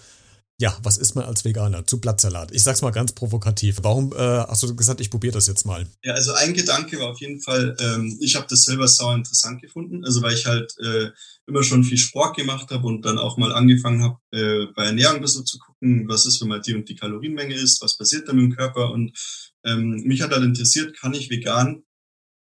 [0.58, 1.86] ja, was isst man als Veganer?
[1.86, 2.50] Zu Blattsalat.
[2.52, 3.78] Ich sag's mal ganz provokativ.
[3.82, 5.86] Warum äh, hast du gesagt, ich probiere das jetzt mal?
[6.02, 9.60] Ja, also ein Gedanke war auf jeden Fall, ähm, ich habe das selber sauer interessant
[9.60, 10.04] gefunden.
[10.04, 11.10] Also weil ich halt äh,
[11.46, 15.16] immer schon viel Sport gemacht habe und dann auch mal angefangen habe, äh, bei Ernährung
[15.16, 18.26] ein bisschen zu gucken, was ist, wenn mal die und die Kalorienmenge ist, was passiert
[18.26, 18.92] dann im Körper.
[18.92, 19.12] Und
[19.64, 21.82] ähm, mich hat halt interessiert, kann ich vegan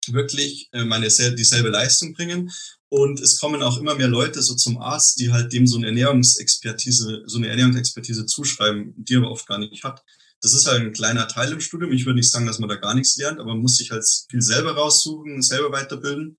[0.08, 2.52] wirklich äh, meine dieselbe Leistung bringen
[2.90, 5.88] und es kommen auch immer mehr Leute so zum Arzt, die halt dem so eine
[5.88, 10.04] Ernährungsexpertise, so eine Ernährungsexpertise zuschreiben, die er aber oft gar nicht hat.
[10.42, 11.94] Das ist halt ein kleiner Teil im Studium.
[11.94, 14.04] Ich würde nicht sagen, dass man da gar nichts lernt, aber man muss sich halt
[14.30, 16.38] viel selber raussuchen, selber weiterbilden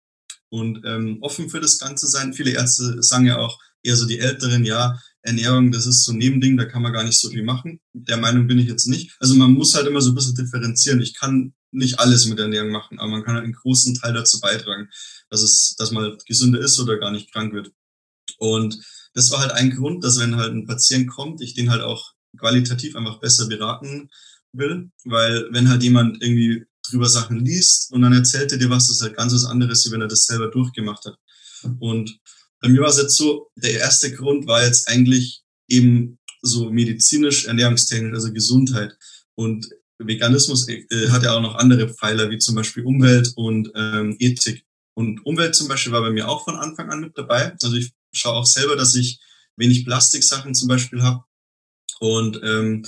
[0.51, 2.35] und ähm, offen für das Ganze sein.
[2.35, 6.19] Viele Ärzte sagen ja auch eher so die Älteren, ja, Ernährung, das ist so ein
[6.19, 7.81] Nebending, da kann man gar nicht so viel machen.
[7.95, 9.17] Der Meinung bin ich jetzt nicht.
[9.21, 11.01] Also man muss halt immer so ein bisschen differenzieren.
[11.01, 14.41] Ich kann nicht alles mit Ernährung machen, aber man kann halt einen großen Teil dazu
[14.41, 14.89] beitragen,
[15.31, 17.73] dass es, dass man halt gesünder ist oder gar nicht krank wird.
[18.39, 18.79] Und
[19.15, 22.13] das war halt ein Grund, dass wenn halt ein Patient kommt, ich den halt auch
[22.39, 24.09] qualitativ einfach besser beraten
[24.53, 28.89] will, weil wenn halt jemand irgendwie drüber Sachen liest und dann erzählt er dir was,
[28.89, 31.17] das ist halt ganz was anderes, wie wenn er das selber durchgemacht hat.
[31.79, 32.19] Und
[32.61, 37.47] bei mir war es jetzt so, der erste Grund war jetzt eigentlich eben so medizinisch,
[37.47, 38.97] ernährungstechnisch, also Gesundheit.
[39.35, 39.69] Und
[40.07, 44.65] Veganismus äh, hat ja auch noch andere Pfeiler, wie zum Beispiel Umwelt und ähm, Ethik.
[44.95, 47.53] Und Umwelt zum Beispiel war bei mir auch von Anfang an mit dabei.
[47.63, 49.21] Also ich schaue auch selber, dass ich
[49.57, 51.25] wenig Plastiksachen zum Beispiel habe.
[52.01, 52.85] Und ähm,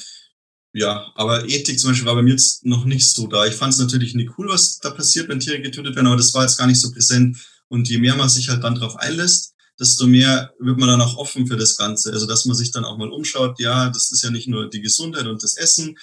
[0.72, 3.46] ja, aber Ethik zum Beispiel war bei mir jetzt noch nicht so da.
[3.46, 6.34] Ich fand es natürlich nicht cool, was da passiert, wenn Tiere getötet werden, aber das
[6.34, 7.38] war jetzt gar nicht so präsent.
[7.68, 11.16] Und je mehr man sich halt dann drauf einlässt, desto mehr wird man dann auch
[11.16, 12.12] offen für das Ganze.
[12.12, 14.80] Also dass man sich dann auch mal umschaut, ja, das ist ja nicht nur die
[14.80, 15.96] Gesundheit und das Essen.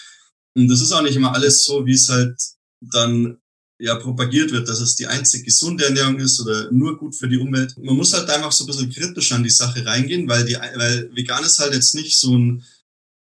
[0.55, 2.39] Und das ist auch nicht immer alles so, wie es halt
[2.81, 3.37] dann
[3.79, 7.37] ja propagiert wird, dass es die einzig gesunde Ernährung ist oder nur gut für die
[7.37, 7.75] Umwelt.
[7.77, 11.09] Man muss halt einfach so ein bisschen kritisch an die Sache reingehen, weil die, weil
[11.15, 12.63] vegan ist halt jetzt nicht so ein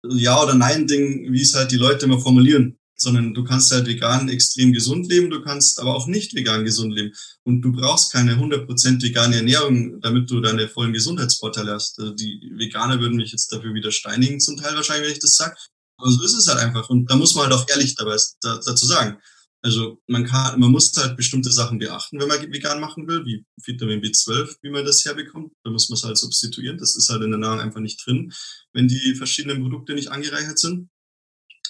[0.04, 4.28] Ja- oder Nein-Ding, wie es halt die Leute immer formulieren sondern du kannst halt vegan
[4.28, 7.12] extrem gesund leben, du kannst aber auch nicht vegan gesund leben.
[7.42, 11.98] Und du brauchst keine 100% vegane Ernährung, damit du deine vollen Gesundheitsvorteile hast.
[11.98, 15.34] Also die Veganer würden mich jetzt dafür wieder steinigen, zum Teil wahrscheinlich, wenn ich das
[15.34, 15.56] sage.
[16.02, 16.90] Aber so ist es halt einfach.
[16.90, 19.18] Und da muss man halt auch ehrlich dabei da, dazu sagen.
[19.64, 23.44] Also man kann, man muss halt bestimmte Sachen beachten, wenn man vegan machen will, wie
[23.64, 25.52] Vitamin B12, wie man das herbekommt.
[25.62, 26.78] Da muss man es halt substituieren.
[26.78, 28.32] Das ist halt in der Nahrung einfach nicht drin,
[28.72, 30.90] wenn die verschiedenen Produkte nicht angereichert sind.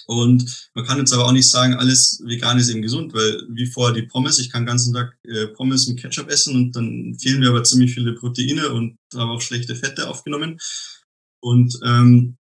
[0.05, 3.67] Und man kann jetzt aber auch nicht sagen, alles vegan ist eben gesund, weil wie
[3.67, 7.15] vorher die Pommes, ich kann den ganzen Tag äh, Pommes mit Ketchup essen und dann
[7.19, 10.57] fehlen mir aber ziemlich viele Proteine und habe auch schlechte Fette aufgenommen.
[11.41, 12.37] Und ähm,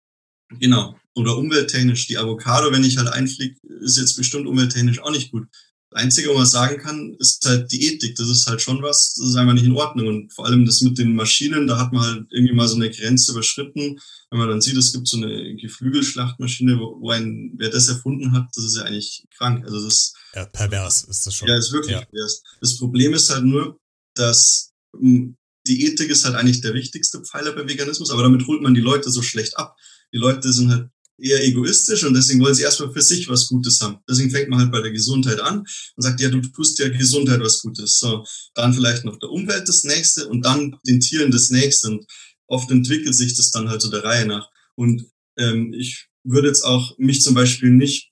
[0.59, 5.31] genau, oder umwelttechnisch, die Avocado, wenn ich halt einfliege, ist jetzt bestimmt umwelttechnisch auch nicht
[5.31, 5.47] gut.
[5.91, 8.15] Einzige, was man sagen kann, ist halt die Ethik.
[8.15, 10.07] Das ist halt schon was, das ist einfach nicht in Ordnung.
[10.07, 12.91] Und vor allem das mit den Maschinen, da hat man halt irgendwie mal so eine
[12.91, 13.99] Grenze überschritten.
[14.29, 18.49] Wenn man dann sieht, es gibt so eine Geflügelschlachtmaschine, wo, ein, wer das erfunden hat,
[18.55, 19.65] das ist ja eigentlich krank.
[19.65, 21.47] Also das ja, pervers ist das schon.
[21.47, 22.01] Ja, ist wirklich ja.
[22.01, 22.43] pervers.
[22.61, 23.79] Das Problem ist halt nur,
[24.13, 25.35] dass hm,
[25.65, 28.81] die Ethik ist halt eigentlich der wichtigste Pfeiler bei Veganismus, aber damit holt man die
[28.81, 29.75] Leute so schlecht ab.
[30.13, 30.89] Die Leute sind halt
[31.19, 33.97] eher egoistisch und deswegen wollen sie erstmal für sich was Gutes haben.
[34.09, 37.41] Deswegen fängt man halt bei der Gesundheit an und sagt, ja, du tust ja Gesundheit
[37.41, 37.97] was Gutes.
[37.99, 41.89] So, dann vielleicht noch der Umwelt das nächste und dann den Tieren das nächste.
[41.89, 42.05] Und
[42.47, 44.47] oft entwickelt sich das dann halt so der Reihe nach.
[44.75, 45.05] Und
[45.37, 48.11] ähm, ich würde jetzt auch mich zum Beispiel nicht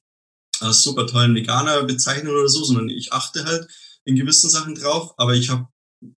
[0.60, 3.68] als super tollen Veganer bezeichnen oder so, sondern ich achte halt
[4.06, 5.68] in gewissen Sachen drauf, aber ich habe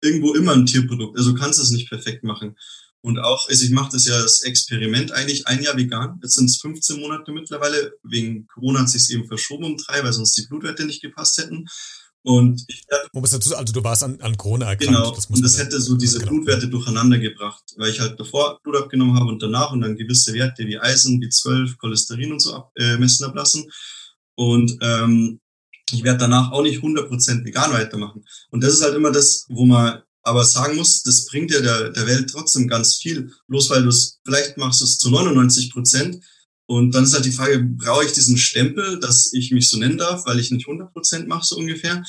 [0.02, 1.18] irgendwo immer ein Tierprodukt.
[1.18, 2.56] Also kannst es nicht perfekt machen.
[3.00, 6.18] Und auch, also ich mache das ja als Experiment eigentlich ein Jahr vegan.
[6.22, 7.92] Jetzt sind es 15 Monate mittlerweile.
[8.02, 11.66] Wegen Corona hat sich eben verschoben um drei, weil sonst die Blutwerte nicht gepasst hätten.
[12.22, 14.92] Und ich, dazu, also du warst an, an Corona erkrankt.
[14.92, 16.32] Genau, das und das hätte so diese genau.
[16.32, 20.34] Blutwerte durcheinander gebracht, weil ich halt davor Blut abgenommen habe und danach und dann gewisse
[20.34, 23.70] Werte wie Eisen, B12, Cholesterin und so ab, äh, messen ablassen.
[24.34, 25.40] Und ähm,
[25.90, 28.24] ich werde danach auch nicht 100% vegan weitermachen.
[28.50, 31.90] Und das ist halt immer das, wo man aber sagen muss, das bringt ja der,
[31.90, 33.32] der Welt trotzdem ganz viel.
[33.48, 36.22] Bloß weil du es, vielleicht machst du es zu 99 Prozent.
[36.66, 39.96] Und dann ist halt die Frage, brauche ich diesen Stempel, dass ich mich so nennen
[39.96, 42.04] darf, weil ich nicht 100 Prozent mache, so ungefähr.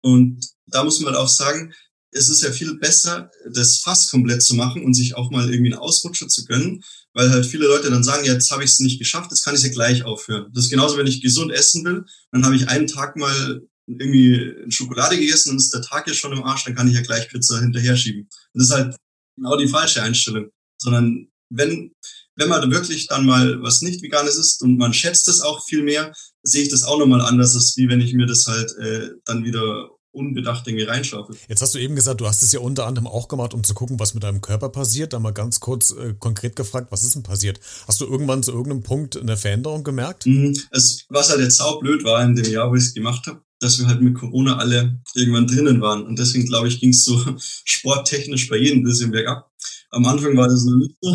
[0.00, 1.72] Und da muss man halt auch sagen,
[2.12, 5.72] es ist ja viel besser, das fast komplett zu machen und sich auch mal irgendwie
[5.72, 9.00] einen Ausrutscher zu gönnen, weil halt viele Leute dann sagen, jetzt habe ich es nicht
[9.00, 10.50] geschafft, jetzt kann ich es ja gleich aufhören.
[10.54, 14.54] Das ist genauso, wenn ich gesund essen will, dann habe ich einen Tag mal irgendwie
[14.68, 17.28] Schokolade gegessen und ist der Tag jetzt schon im Arsch, dann kann ich ja gleich
[17.28, 18.22] Pizza hinterher schieben.
[18.22, 18.96] Und das ist halt
[19.36, 20.50] genau die falsche Einstellung.
[20.78, 21.92] Sondern wenn,
[22.36, 25.82] wenn man wirklich dann mal was nicht Veganes isst und man schätzt es auch viel
[25.82, 26.12] mehr,
[26.42, 29.44] sehe ich das auch nochmal anders, als wie wenn ich mir das halt äh, dann
[29.44, 31.38] wieder unbedacht irgendwie reinschaufelt.
[31.46, 33.74] Jetzt hast du eben gesagt, du hast es ja unter anderem auch gemacht, um zu
[33.74, 35.12] gucken, was mit deinem Körper passiert.
[35.12, 37.60] Da mal ganz kurz äh, konkret gefragt, was ist denn passiert?
[37.86, 40.26] Hast du irgendwann zu irgendeinem Punkt eine Veränderung gemerkt?
[40.26, 40.58] Mhm.
[40.70, 43.78] Es, was halt jetzt saublöd war in dem Jahr, wo ich es gemacht habe, dass
[43.78, 46.04] wir halt mit Corona alle irgendwann drinnen waren.
[46.04, 47.18] Und deswegen, glaube ich, ging es so
[47.64, 49.50] sporttechnisch bei jedem ein bisschen bergab.
[49.90, 51.12] Am Anfang war das noch nicht so.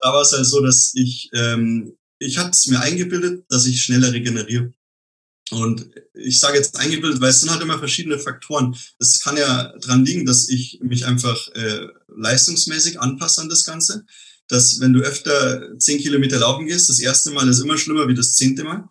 [0.00, 3.82] Da war es halt so, dass ich, ähm, ich hatte es mir eingebildet, dass ich
[3.82, 4.72] schneller regeneriere.
[5.50, 8.76] Und ich sage jetzt eingebildet, weil es sind halt immer verschiedene Faktoren.
[8.98, 14.06] Es kann ja dran liegen, dass ich mich einfach äh, leistungsmäßig anpasse an das Ganze.
[14.48, 18.14] Dass wenn du öfter zehn Kilometer laufen gehst, das erste Mal ist immer schlimmer wie
[18.14, 18.88] das zehnte Mal.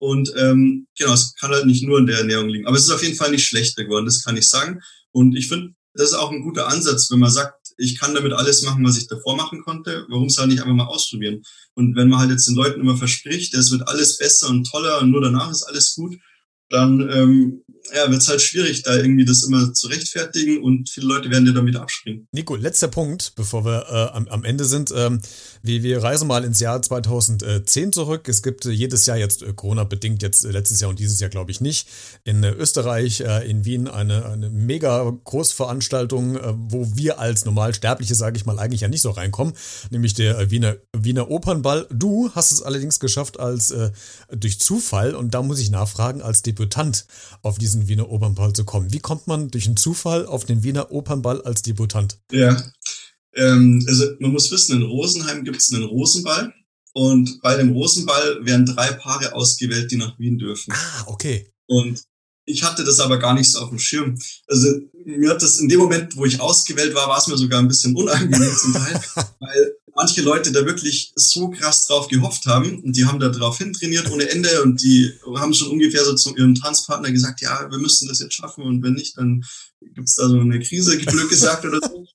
[0.00, 2.66] Und ähm, genau, es kann halt nicht nur in der Ernährung liegen.
[2.66, 4.80] Aber es ist auf jeden Fall nicht schlechter geworden, das kann ich sagen.
[5.12, 8.32] Und ich finde, das ist auch ein guter Ansatz, wenn man sagt, ich kann damit
[8.32, 10.06] alles machen, was ich davor machen konnte.
[10.08, 11.42] Warum es halt nicht einfach mal ausprobieren?
[11.74, 15.00] Und wenn man halt jetzt den Leuten immer verspricht, es wird alles besser und toller
[15.00, 16.16] und nur danach ist alles gut,
[16.70, 17.62] dann ähm,
[17.94, 21.44] ja, wird es halt schwierig, da irgendwie das immer zu rechtfertigen und viele Leute werden
[21.44, 22.28] dir damit abspringen.
[22.32, 24.92] Nico, letzter Punkt, bevor wir äh, am, am, Ende sind.
[24.94, 25.20] Ähm,
[25.62, 28.28] wir, wir reisen mal ins Jahr 2010 zurück.
[28.28, 31.30] Es gibt äh, jedes Jahr jetzt äh, Corona-bedingt, jetzt äh, letztes Jahr und dieses Jahr
[31.30, 31.88] glaube ich nicht,
[32.24, 36.38] in äh, Österreich, äh, in Wien eine, eine mega Großveranstaltung,
[36.70, 39.54] wo wir als Normalsterbliche, sage ich mal, eigentlich ja nicht so reinkommen,
[39.90, 41.86] nämlich der Wiener, Wiener Opernball.
[41.90, 43.74] Du hast es allerdings geschafft als
[44.30, 47.06] durch Zufall und da muss ich nachfragen, als Debütant
[47.42, 48.92] auf diesen Wiener Opernball zu kommen.
[48.92, 52.18] Wie kommt man durch einen Zufall auf den Wiener Opernball als Debutant?
[52.30, 52.62] Ja,
[53.34, 56.52] ähm, also man muss wissen, in Rosenheim gibt es einen Rosenball
[56.92, 60.74] und bei dem Rosenball werden drei Paare ausgewählt, die nach Wien dürfen.
[60.74, 61.50] Ah, okay.
[61.66, 62.02] Und
[62.44, 64.18] ich hatte das aber gar nicht so auf dem Schirm.
[64.48, 64.66] Also
[65.04, 67.68] mir hat das in dem Moment, wo ich ausgewählt war, war es mir sogar ein
[67.68, 69.00] bisschen unangenehm zum Teil,
[69.40, 73.58] weil manche Leute da wirklich so krass drauf gehofft haben und die haben da drauf
[73.58, 77.76] hintrainiert ohne Ende und die haben schon ungefähr so zu ihrem Tanzpartner gesagt, ja, wir
[77.76, 79.44] müssen das jetzt schaffen und wenn nicht, dann
[79.94, 82.06] gibt's da so eine Krise, Glück gesagt oder so.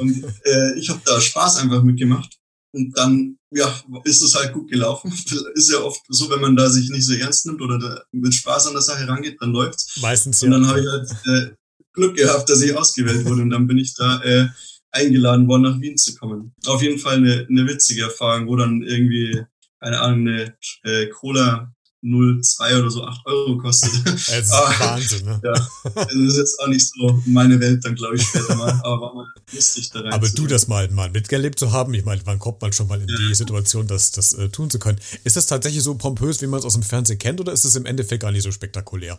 [0.00, 2.36] Und äh, ich habe da Spaß einfach mitgemacht.
[2.72, 5.12] Und dann, ja, ist es halt gut gelaufen.
[5.54, 8.66] Ist ja oft so, wenn man da sich nicht so ernst nimmt oder mit Spaß
[8.66, 9.96] an der Sache rangeht, dann läuft's.
[10.00, 10.46] Meistens ja.
[10.46, 11.54] Und dann habe ich halt äh,
[11.92, 13.42] Glück gehabt, dass ich ausgewählt wurde.
[13.42, 14.48] Und dann bin ich da äh,
[14.92, 16.54] eingeladen worden, nach Wien zu kommen.
[16.66, 19.42] Auf jeden Fall eine, eine witzige Erfahrung, wo dann irgendwie,
[19.80, 21.72] keine Ahnung, eine äh, Cola
[22.02, 23.90] 0,2 oder so 8 Euro kostet.
[24.04, 25.40] Das ist aber, Wahnsinn, ne?
[25.44, 28.72] Ja, das ist jetzt auch nicht so meine Welt dann, glaube ich, später mal.
[28.82, 30.12] Aber war mal lustig da rein.
[30.12, 33.00] Aber du das mal, mal mitgelebt zu haben, ich meine, wann kommt man schon mal
[33.00, 33.16] in ja.
[33.16, 34.98] die Situation, das, das äh, tun zu können?
[35.24, 37.76] Ist das tatsächlich so pompös, wie man es aus dem Fernsehen kennt, oder ist es
[37.76, 39.18] im Endeffekt gar nicht so spektakulär?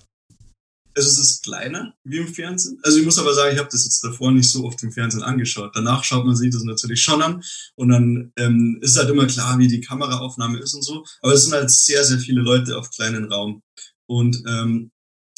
[0.94, 2.80] Also es ist kleiner wie im Fernsehen.
[2.84, 5.24] Also ich muss aber sagen, ich habe das jetzt davor nicht so oft im Fernsehen
[5.24, 5.72] angeschaut.
[5.74, 7.42] Danach schaut man sich das natürlich schon an
[7.76, 11.06] und dann ähm, ist halt immer klar, wie die Kameraaufnahme ist und so.
[11.22, 13.62] Aber es sind halt sehr, sehr viele Leute auf kleinen Raum.
[14.06, 14.92] Und ähm,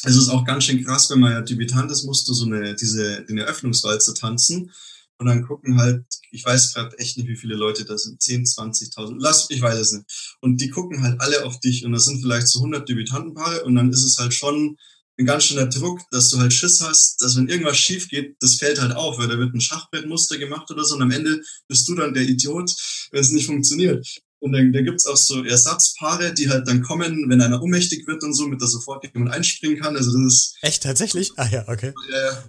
[0.03, 2.75] es ist auch ganz schön krass, wenn man ja Debütant ist, musst du so eine,
[2.75, 4.71] diese, den Eröffnungswalzer tanzen.
[5.17, 8.43] Und dann gucken halt, ich weiß gerade echt nicht, wie viele Leute da sind, 10,
[8.45, 10.35] 20.000, lass, ich weiß es nicht.
[10.41, 13.75] Und die gucken halt alle auf dich und das sind vielleicht so 100 Debütantenpaare und
[13.75, 14.77] dann ist es halt schon
[15.19, 18.55] ein ganz schöner Druck, dass du halt Schiss hast, dass wenn irgendwas schief geht, das
[18.55, 21.87] fällt halt auf, weil da wird ein Schachbrettmuster gemacht oder so und am Ende bist
[21.87, 22.71] du dann der Idiot,
[23.11, 24.07] wenn es nicht funktioniert.
[24.39, 28.23] Und dann da gibt's auch so Ersatzpaare, die halt dann kommen, wenn einer ohnmächtig wird
[28.23, 29.95] und so, mit der sofort jemand einspringen kann.
[29.95, 30.57] Also das ist.
[30.61, 31.31] Echt tatsächlich?
[31.37, 31.93] Ah ja, okay.
[32.11, 32.43] Ja,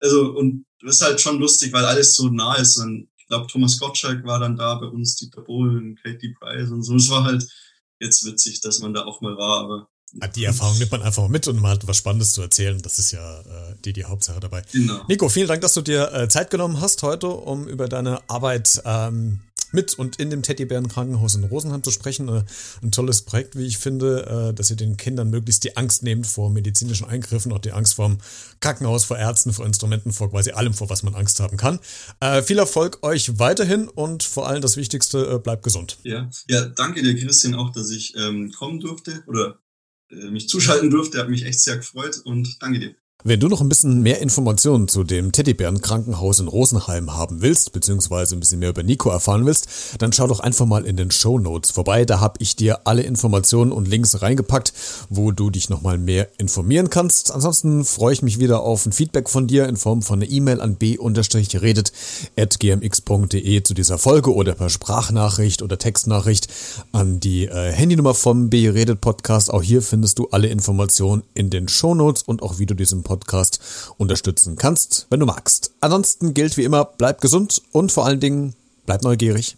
[0.00, 2.76] also, und das ist halt schon lustig, weil alles so nah ist.
[2.76, 6.84] Und ich glaube, Thomas Gottschalk war dann da bei uns, Dieter Bohlen, Katie Price und
[6.84, 6.94] so.
[6.96, 7.44] Es war halt,
[8.00, 9.88] jetzt witzig, dass man da auch mal war, aber
[10.34, 12.80] die Erfahrung nimmt man einfach mit und man hat was Spannendes zu erzählen.
[12.82, 14.62] Das ist ja äh, die, die Hauptsache dabei.
[14.72, 15.02] Genau.
[15.08, 18.82] Nico, vielen Dank, dass du dir äh, Zeit genommen hast heute, um über deine Arbeit
[18.84, 19.40] ähm,
[19.72, 22.28] mit und in dem Teddybärenkrankenhaus in Rosenheim zu sprechen.
[22.28, 22.42] Äh,
[22.82, 26.26] ein tolles Projekt, wie ich finde, äh, dass ihr den Kindern möglichst die Angst nehmt
[26.26, 28.18] vor medizinischen Eingriffen, auch die Angst vor dem
[28.60, 31.78] Krankenhaus, vor Ärzten, vor Instrumenten, vor quasi allem, vor was man Angst haben kann.
[32.20, 35.98] Äh, viel Erfolg euch weiterhin und vor allem das Wichtigste, bleibt gesund.
[36.02, 39.58] Ja, ja danke dir, Christian, auch, dass ich ähm, kommen durfte oder
[40.10, 41.18] mich zuschalten durfte.
[41.18, 42.94] Hat mich echt sehr gefreut und danke dir.
[43.22, 48.34] Wenn du noch ein bisschen mehr Informationen zu dem Teddybären-Krankenhaus in Rosenheim haben willst, beziehungsweise
[48.34, 49.68] ein bisschen mehr über Nico erfahren willst,
[49.98, 52.06] dann schau doch einfach mal in den Show Notes vorbei.
[52.06, 54.72] Da habe ich dir alle Informationen und Links reingepackt,
[55.10, 57.30] wo du dich nochmal mehr informieren kannst.
[57.30, 60.62] Ansonsten freue ich mich wieder auf ein Feedback von dir in Form von einer E-Mail
[60.62, 66.48] an b-redet.gmx.de zu dieser Folge oder per Sprachnachricht oder Textnachricht
[66.92, 69.52] an die äh, Handynummer vom B-Redet Podcast.
[69.52, 73.02] Auch hier findest du alle Informationen in den Show Notes und auch wie du diesen
[73.10, 73.58] Podcast
[73.98, 75.72] unterstützen kannst, wenn du magst.
[75.80, 78.54] Ansonsten gilt wie immer, bleib gesund und vor allen Dingen
[78.86, 79.56] bleib neugierig.